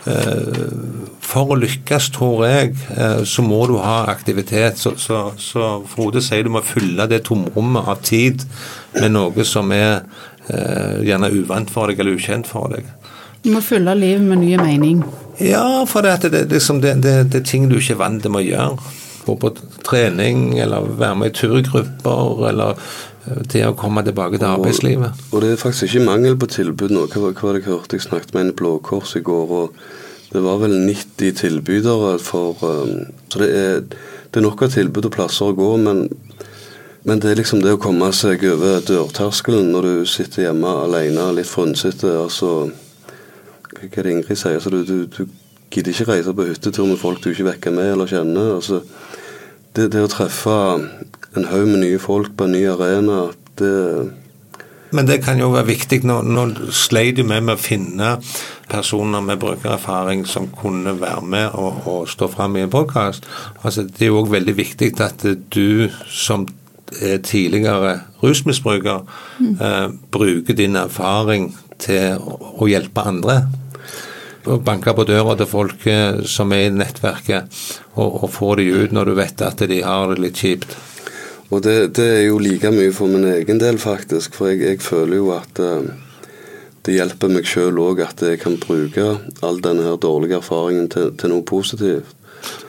eh, 0.09 0.65
For 1.31 1.53
å 1.53 1.59
lykkes, 1.59 2.09
tror 2.15 2.45
jeg, 2.47 2.75
eh, 2.95 3.21
så 3.27 3.45
må 3.45 3.61
du 3.71 3.77
ha 3.79 4.01
aktivitet. 4.11 4.81
Så, 4.81 4.95
så, 4.99 5.29
så 5.39 5.73
Frode 5.87 6.23
sier 6.23 6.43
du 6.47 6.51
må 6.53 6.63
fylle 6.65 7.07
det 7.11 7.23
tomrommet 7.29 7.87
av 7.87 8.01
tid 8.03 8.43
med 8.97 9.13
noe 9.15 9.47
som 9.47 9.71
er 9.75 10.01
eh, 10.51 11.01
gjerne 11.07 11.31
uvant 11.31 11.71
for 11.71 11.91
deg 11.91 12.01
eller 12.01 12.19
ukjent 12.19 12.49
for 12.49 12.73
deg. 12.75 12.89
Du 13.41 13.49
må 13.55 13.61
fylle 13.65 13.93
livet 13.97 14.25
med 14.27 14.43
ny 14.43 14.57
mening. 14.59 15.05
Ja, 15.41 15.85
for 15.89 16.05
det, 16.05 16.29
det, 16.29 16.43
liksom, 16.51 16.81
det, 16.83 16.99
det, 17.01 17.15
det 17.33 17.39
er 17.41 17.47
ting 17.47 17.69
du 17.69 17.79
ikke 17.79 17.95
er 17.95 18.03
vant 18.03 18.21
til 18.21 18.37
å 18.37 18.43
gjøre. 18.43 18.91
Gå 19.21 19.35
på 19.37 19.49
trening, 19.85 20.59
eller 20.61 20.85
være 20.97 21.17
med 21.17 21.31
i 21.31 21.35
turgrupper, 21.39 22.43
eller 22.49 22.77
det 23.25 23.63
å 23.67 23.73
komme 23.77 24.03
tilbake 24.05 24.39
til 24.39 24.49
arbeidslivet. 24.49 25.25
Og 25.31 25.43
det 25.43 25.51
er 25.53 25.61
faktisk 25.61 25.87
ikke 25.89 26.05
mangel 26.07 26.37
på 26.41 26.49
tilbud 26.49 26.93
nå. 26.93 27.05
Hva, 27.11 27.31
hva 27.31 27.47
var 27.47 27.57
det 27.57 27.63
jeg 27.63 27.69
hørte? 27.69 27.97
Jeg 27.99 28.07
snakket 28.07 28.33
med 28.35 28.47
en 28.47 28.55
Blå 28.57 28.75
Kors 28.83 29.15
i 29.19 29.23
går, 29.25 29.55
og 29.57 30.31
det 30.31 30.43
var 30.45 30.61
vel 30.61 30.73
90 30.87 31.37
tilbydere 31.41 32.15
for 32.23 32.61
um, 32.63 33.11
Så 33.29 33.43
det 33.43 33.49
er, 33.51 33.81
det 34.31 34.39
er 34.39 34.45
nok 34.45 34.63
av 34.65 34.73
tilbud 34.73 35.09
og 35.09 35.15
plasser 35.15 35.51
å 35.51 35.57
gå, 35.57 35.71
men, 35.83 36.05
men 37.03 37.21
det 37.21 37.31
er 37.31 37.41
liksom 37.41 37.61
det 37.61 37.75
å 37.75 37.81
komme 37.81 38.09
seg 38.15 38.45
over 38.49 38.81
dørterskelen 38.87 39.73
når 39.73 39.89
du 39.89 40.07
sitter 40.09 40.47
hjemme 40.47 40.77
alene, 40.85 41.33
litt 41.35 41.51
frynsete. 41.51 42.15
altså 42.23 42.71
hva 43.81 43.87
er 43.97 44.05
det 44.05 44.11
Ingrid 44.13 44.37
sier? 44.37 44.57
Altså, 44.59 44.69
du, 44.69 44.83
du, 44.85 45.05
du 45.07 45.25
gidder 45.71 45.93
ikke 45.93 46.11
reise 46.11 46.33
på 46.35 46.45
hyttetur 46.45 46.85
med 46.85 46.99
folk 47.01 47.21
du 47.23 47.31
ikke 47.31 47.47
vekker 47.47 47.73
med 47.73 47.93
eller 47.95 48.09
kjenner. 48.09 48.55
Altså, 48.59 48.81
det, 49.75 49.87
det, 49.93 50.03
å 50.03 50.11
treffe 50.11 50.55
en 51.35 51.47
haug 51.51 51.67
med 51.69 51.83
nye 51.85 51.99
folk 52.01 52.33
på 52.37 52.47
en 52.47 52.55
ny 52.57 52.65
arena, 52.71 53.29
det 53.59 54.11
Men 54.91 55.07
det 55.07 55.21
kan 55.23 55.39
jo 55.39 55.53
være 55.53 55.69
viktig. 55.69 56.01
Nå, 56.03 56.17
nå 56.27 56.41
sleit 56.75 57.15
du 57.15 57.23
med 57.23 57.45
med 57.47 57.55
å 57.55 57.61
finne 57.61 58.09
personer 58.67 59.21
med 59.23 59.39
brukererfaring 59.39 60.25
som 60.27 60.49
kunne 60.51 60.97
være 60.99 61.21
med 61.23 61.55
og, 61.55 61.87
og 61.87 62.09
stå 62.11 62.27
fram 62.27 62.57
i 62.57 62.65
en 62.65 62.73
podkast. 62.73 63.23
Altså, 63.63 63.85
det 63.87 64.01
er 64.01 64.11
jo 64.11 64.19
òg 64.19 64.33
veldig 64.33 64.57
viktig 64.57 64.91
at 64.99 65.23
du 65.55 65.87
som 66.11 66.43
er 66.99 67.23
tidligere 67.23 68.01
rusmisbruker, 68.19 69.07
eh, 69.39 69.87
bruker 70.11 70.59
din 70.59 70.75
erfaring 70.75 71.53
til 71.79 72.19
å, 72.19 72.35
å 72.59 72.67
hjelpe 72.67 73.07
andre 73.07 73.45
og 74.49 74.63
banke 74.65 74.93
på 74.97 75.05
døra 75.05 75.35
til 75.37 75.49
folk 75.49 75.83
eh, 75.89 76.21
som 76.29 76.51
er 76.55 76.67
i 76.67 76.73
nettverket, 76.73 77.61
og, 77.93 78.23
og 78.23 78.31
få 78.33 78.55
de 78.59 78.69
ut 78.73 78.95
når 78.95 79.11
du 79.11 79.17
vet 79.19 79.43
at 79.45 79.61
de 79.69 79.81
har 79.85 80.11
det 80.11 80.23
litt 80.23 80.41
kjipt. 80.41 80.75
Og 81.51 81.63
det, 81.65 81.75
det 81.97 82.07
er 82.07 82.23
jo 82.29 82.39
like 82.39 82.71
mye 82.71 82.93
for 82.95 83.11
min 83.11 83.27
egen 83.27 83.59
del, 83.59 83.79
faktisk. 83.81 84.37
For 84.37 84.51
jeg, 84.51 84.61
jeg 84.63 84.81
føler 84.83 85.19
jo 85.19 85.33
at 85.35 85.59
eh, 85.59 85.91
det 86.87 86.95
hjelper 86.95 87.33
meg 87.33 87.49
sjøl 87.49 87.77
òg 87.83 88.01
at 88.05 88.23
jeg 88.25 88.39
kan 88.41 88.55
bruke 88.61 89.07
all 89.45 89.59
denne 89.63 89.85
her 89.85 89.99
dårlige 90.01 90.39
erfaringen 90.39 90.87
til, 90.89 91.11
til 91.19 91.33
noe 91.33 91.45
positivt. 91.45 92.15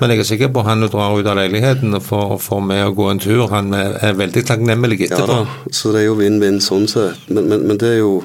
Men 0.00 0.12
jeg 0.12 0.20
er 0.20 0.28
sikker 0.28 0.50
på 0.52 0.60
at 0.60 0.68
han 0.68 0.82
du 0.84 0.88
drar 0.92 1.14
ut 1.16 1.28
av 1.30 1.38
leiligheten 1.38 1.96
for, 2.04 2.36
for 2.42 2.60
med 2.60 2.82
å 2.84 2.92
gå 2.96 3.06
en 3.08 3.22
tur. 3.22 3.46
Han 3.54 3.72
er, 3.72 4.12
veldig 4.18 4.44
takknemlig 4.50 5.00
Ja 5.00 5.14
etterpå. 5.14 5.38
da, 5.46 5.72
så 5.72 5.94
det 5.94 6.02
er 6.02 6.10
jo 6.10 6.18
vinn-vinn 6.18 6.60
sånn 6.60 6.84
sett. 6.90 7.22
Men, 7.30 7.48
men, 7.48 7.64
men 7.70 7.80
det 7.80 7.94
er 7.94 8.02
jo 8.02 8.18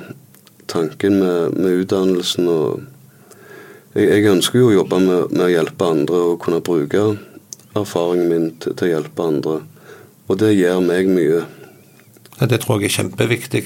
tanken 0.67 1.21
med, 1.21 1.55
med 1.55 1.85
utdannelsen 1.85 2.49
og 2.51 2.83
jeg, 3.95 4.09
jeg 4.09 4.27
ønsker 4.33 4.59
jo 4.59 4.73
å 4.73 4.75
jobbe 4.81 4.99
med, 5.05 5.31
med 5.31 5.45
å 5.47 5.53
hjelpe 5.53 5.87
andre 5.87 6.21
og 6.33 6.41
kunne 6.43 6.59
bruke 6.65 7.05
erfaringen 7.77 8.27
min 8.27 8.49
til, 8.59 8.75
til 8.75 8.89
å 8.89 8.93
hjelpe 8.97 9.31
andre. 9.31 9.57
Og 10.27 10.39
det 10.41 10.55
gjør 10.57 10.81
meg 10.83 11.07
mye. 11.11 11.45
Ja, 12.37 12.45
Det 12.45 12.61
tror 12.61 12.81
jeg 12.81 12.91
er 12.91 12.97
kjempeviktig. 13.01 13.63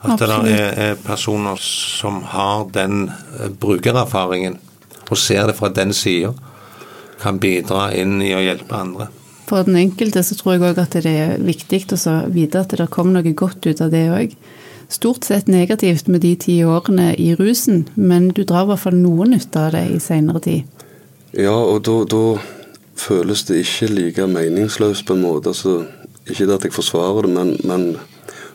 At 0.00 0.20
Absolutt. 0.20 0.44
det 0.46 0.60
er, 0.60 0.72
er 0.92 0.94
personer 1.02 1.56
som 1.60 2.22
har 2.22 2.66
den 2.72 3.08
eh, 3.40 3.48
brukererfaringen, 3.50 4.58
og 5.10 5.18
ser 5.18 5.46
det 5.46 5.56
fra 5.56 5.68
den 5.68 5.92
sida, 5.92 6.32
kan 7.22 7.38
bidra 7.40 7.88
inn 7.96 8.20
i 8.22 8.34
å 8.36 8.42
hjelpe 8.44 8.76
andre. 8.76 9.08
For 9.46 9.62
den 9.62 9.78
enkelte 9.78 10.22
så 10.26 10.36
tror 10.36 10.56
jeg 10.56 10.64
òg 10.66 10.80
at 10.82 10.96
det 10.98 11.10
er 11.10 11.36
viktig 11.42 11.84
å 11.94 12.14
vite 12.34 12.60
at 12.60 12.74
det 12.76 12.88
kom 12.90 13.12
noe 13.14 13.32
godt 13.32 13.66
ut 13.66 13.80
av 13.80 13.92
det 13.94 14.06
òg. 14.10 14.34
Stort 14.88 15.24
sett 15.26 15.48
negativt 15.50 16.06
med 16.06 16.22
de 16.22 16.34
ti 16.38 16.60
årene 16.62 17.12
i 17.18 17.32
rusen, 17.34 17.86
men 17.94 18.28
du 18.34 18.44
drar 18.44 18.66
i 18.66 18.70
hvert 18.70 18.84
fall 18.84 18.98
noe 18.98 19.26
nytte 19.26 19.64
av 19.68 19.72
det 19.74 19.86
i 19.96 20.02
seinere 20.02 20.42
tid. 20.42 20.84
Ja, 21.34 21.56
og 21.56 21.82
da, 21.86 21.96
da 22.06 22.22
føles 22.96 23.44
det 23.48 23.62
ikke 23.62 23.88
like 23.92 24.26
meningsløst 24.30 25.06
på 25.06 25.16
en 25.16 25.22
måte. 25.24 25.52
Altså, 25.52 25.86
ikke 26.26 26.46
det 26.48 26.56
at 26.58 26.64
jeg 26.68 26.74
forsvarer 26.76 27.26
det, 27.26 27.32
men, 27.36 27.54
men 27.68 27.86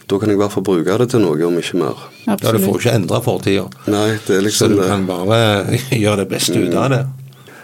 da 0.09 0.17
kan 0.19 0.29
jeg 0.31 0.35
i 0.35 0.41
hvert 0.41 0.51
fall 0.51 0.65
bruke 0.67 0.97
det 0.99 1.09
til 1.13 1.23
noe, 1.23 1.39
om 1.47 1.57
ikke 1.61 1.79
mer. 1.79 2.05
Ja, 2.27 2.35
Du 2.35 2.59
får 2.59 2.79
ikke 2.81 2.95
endre 2.97 3.21
fortida, 3.23 3.65
er 3.87 4.17
så 4.25 4.39
liksom 4.43 4.75
du 4.75 4.81
det. 4.81 4.87
kan 4.89 5.05
bare 5.07 5.41
gjøre 6.03 6.23
det 6.23 6.29
beste 6.33 6.59
ut 6.59 6.75
av 6.75 6.89
det. 6.91 7.01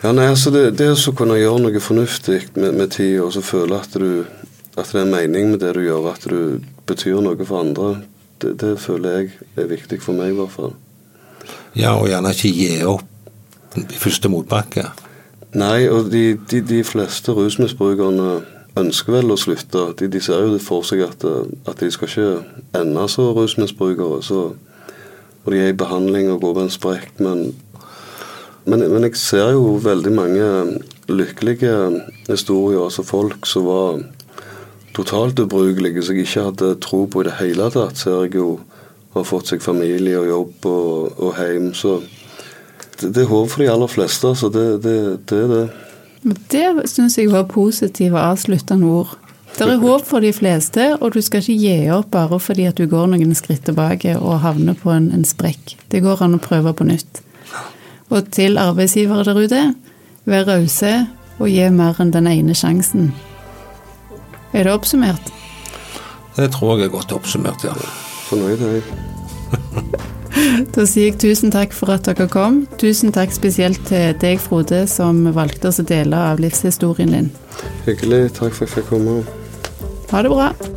Ja, 0.04 0.12
nei, 0.14 0.28
altså 0.30 0.52
det, 0.54 0.78
det 0.78 0.92
å 0.94 1.14
kunne 1.18 1.40
gjøre 1.40 1.64
noe 1.66 1.82
fornuftig 1.82 2.44
med, 2.56 2.76
med 2.78 2.92
tida, 2.94 3.24
og 3.26 3.34
så 3.34 3.42
føle 3.42 3.80
at, 3.82 3.98
du, 3.98 4.24
at 4.78 4.86
det 4.94 5.02
er 5.02 5.06
en 5.08 5.16
mening 5.16 5.52
med 5.56 5.64
det 5.66 5.74
du 5.76 5.82
gjør, 5.84 6.12
at 6.14 6.28
du 6.30 6.62
betyr 6.88 7.18
noe 7.26 7.48
for 7.50 7.64
andre, 7.66 7.90
det, 8.40 8.54
det 8.62 8.76
føler 8.80 9.18
jeg 9.18 9.32
er 9.58 9.72
viktig 9.74 9.98
for 10.06 10.14
meg 10.16 10.36
i 10.36 10.38
hvert 10.38 10.54
fall. 10.54 10.76
Ja, 11.78 11.96
og 11.98 12.08
gjerne 12.12 12.32
ikke 12.36 12.54
gi 12.54 12.70
opp 12.88 13.78
i 13.78 14.00
første 14.00 14.30
motbakke. 14.32 14.86
Nei, 15.58 15.88
og 15.90 16.12
de, 16.14 16.38
de, 16.52 16.62
de 16.62 16.84
fleste 16.86 17.34
rusmisbrukerne 17.34 18.28
ønsker 18.78 19.16
vel 19.16 19.34
å 19.34 19.40
slutte. 19.42 19.88
De, 19.98 20.10
de 20.12 20.22
ser 20.22 20.44
jo 20.46 20.54
det 20.54 20.62
for 20.62 20.86
seg 20.86 21.02
at, 21.08 21.24
at 21.66 21.80
de 21.82 21.90
skal 21.94 22.12
ikke 22.12 22.28
ende 22.78 23.06
som 23.10 23.32
rusmisbrukere. 23.34 24.22
Og 24.22 25.50
de 25.50 25.64
er 25.64 25.72
i 25.72 25.80
behandling 25.80 26.30
og 26.30 26.44
går 26.44 26.54
på 26.58 26.66
en 26.66 26.74
sprekk, 26.74 27.24
men, 27.24 27.48
men, 28.68 28.86
men 28.92 29.08
jeg 29.08 29.18
ser 29.18 29.56
jo 29.56 29.78
veldig 29.82 30.14
mange 30.14 30.48
lykkelige 31.08 31.76
historier, 32.28 32.84
altså 32.84 33.06
folk 33.08 33.48
som 33.48 33.66
var 33.66 34.02
totalt 34.98 35.40
ubrukelige, 35.40 36.04
som 36.04 36.18
jeg 36.18 36.28
ikke 36.28 36.48
hadde 36.50 36.74
tro 36.84 37.06
på 37.06 37.24
i 37.24 37.30
det 37.30 37.38
hele 37.40 37.70
tatt, 37.74 37.98
ser 37.98 38.26
jeg 38.26 38.38
jo 38.42 38.58
har 39.16 39.26
fått 39.26 39.54
seg 39.54 39.64
familie 39.64 40.20
og 40.20 40.30
jobb 40.30 40.68
og, 40.70 41.20
og 41.24 41.40
hjem. 41.40 41.72
Så 41.78 41.98
det, 43.00 43.14
det 43.16 43.24
er 43.24 43.30
håp 43.32 43.52
for 43.54 43.64
de 43.64 43.70
aller 43.72 43.92
fleste, 43.92 44.34
så 44.36 44.50
det, 44.54 44.66
det, 44.84 44.98
det 45.30 45.44
er 45.44 45.54
det. 45.54 45.64
Og 46.28 46.38
Det 46.52 46.90
syns 46.90 47.18
jeg 47.18 47.32
var 47.32 47.48
positive 47.52 48.20
avsluttende 48.20 48.88
ord. 48.88 49.16
Det 49.58 49.66
er 49.66 49.80
håp 49.82 50.04
for 50.06 50.22
de 50.22 50.34
fleste, 50.34 50.84
og 51.02 51.16
du 51.16 51.22
skal 51.22 51.42
ikke 51.42 51.56
gi 51.58 51.90
opp 51.94 52.12
bare 52.14 52.38
fordi 52.40 52.68
at 52.70 52.78
du 52.78 52.86
går 52.90 53.08
noen 53.10 53.34
skritt 53.38 53.64
tilbake 53.66 54.14
og 54.20 54.42
havner 54.44 54.78
på 54.78 54.92
en, 54.94 55.10
en 55.16 55.26
sprekk. 55.26 55.78
Det 55.90 56.04
går 56.06 56.22
an 56.26 56.38
å 56.38 56.42
prøve 56.42 56.76
på 56.78 56.86
nytt. 56.86 57.24
Og 58.14 58.30
til 58.32 58.60
arbeidsgivere 58.62 59.26
der 59.26 59.40
ute, 59.40 59.64
vær 60.30 60.46
rause 60.52 60.94
og 61.40 61.50
gi 61.50 61.66
mer 61.74 61.98
enn 62.02 62.14
den 62.14 62.30
ene 62.30 62.56
sjansen. 62.58 63.10
Er 64.54 64.68
det 64.68 64.76
oppsummert? 64.76 65.34
Det 66.38 66.52
tror 66.54 66.78
jeg 66.78 66.92
er 66.92 66.94
godt 66.94 67.16
oppsummert, 67.18 67.66
ja. 67.66 67.74
Fornøyd 68.30 68.62
er 68.62 68.78
jeg. 68.78 70.14
Da 70.76 70.86
sier 70.86 71.12
jeg 71.12 71.20
tusen 71.22 71.54
takk 71.54 71.74
for 71.76 71.94
at 71.96 72.08
dere 72.08 72.28
kom. 72.32 72.64
Tusen 72.82 73.14
takk 73.16 73.34
spesielt 73.36 73.82
til 73.90 74.14
deg, 74.22 74.40
Frode, 74.44 74.86
som 74.92 75.26
valgte 75.36 75.72
oss 75.72 75.82
å 75.82 75.88
dele 75.88 76.20
av 76.32 76.42
livshistorien 76.44 77.14
din. 77.16 77.30
Hyggelig. 77.88 78.28
Takk 78.38 78.54
for 78.54 78.68
at 78.68 78.76
jeg 78.76 78.76
fikk 78.80 78.92
komme. 78.96 79.22
Ha 80.12 80.24
det 80.24 80.34
bra. 80.34 80.77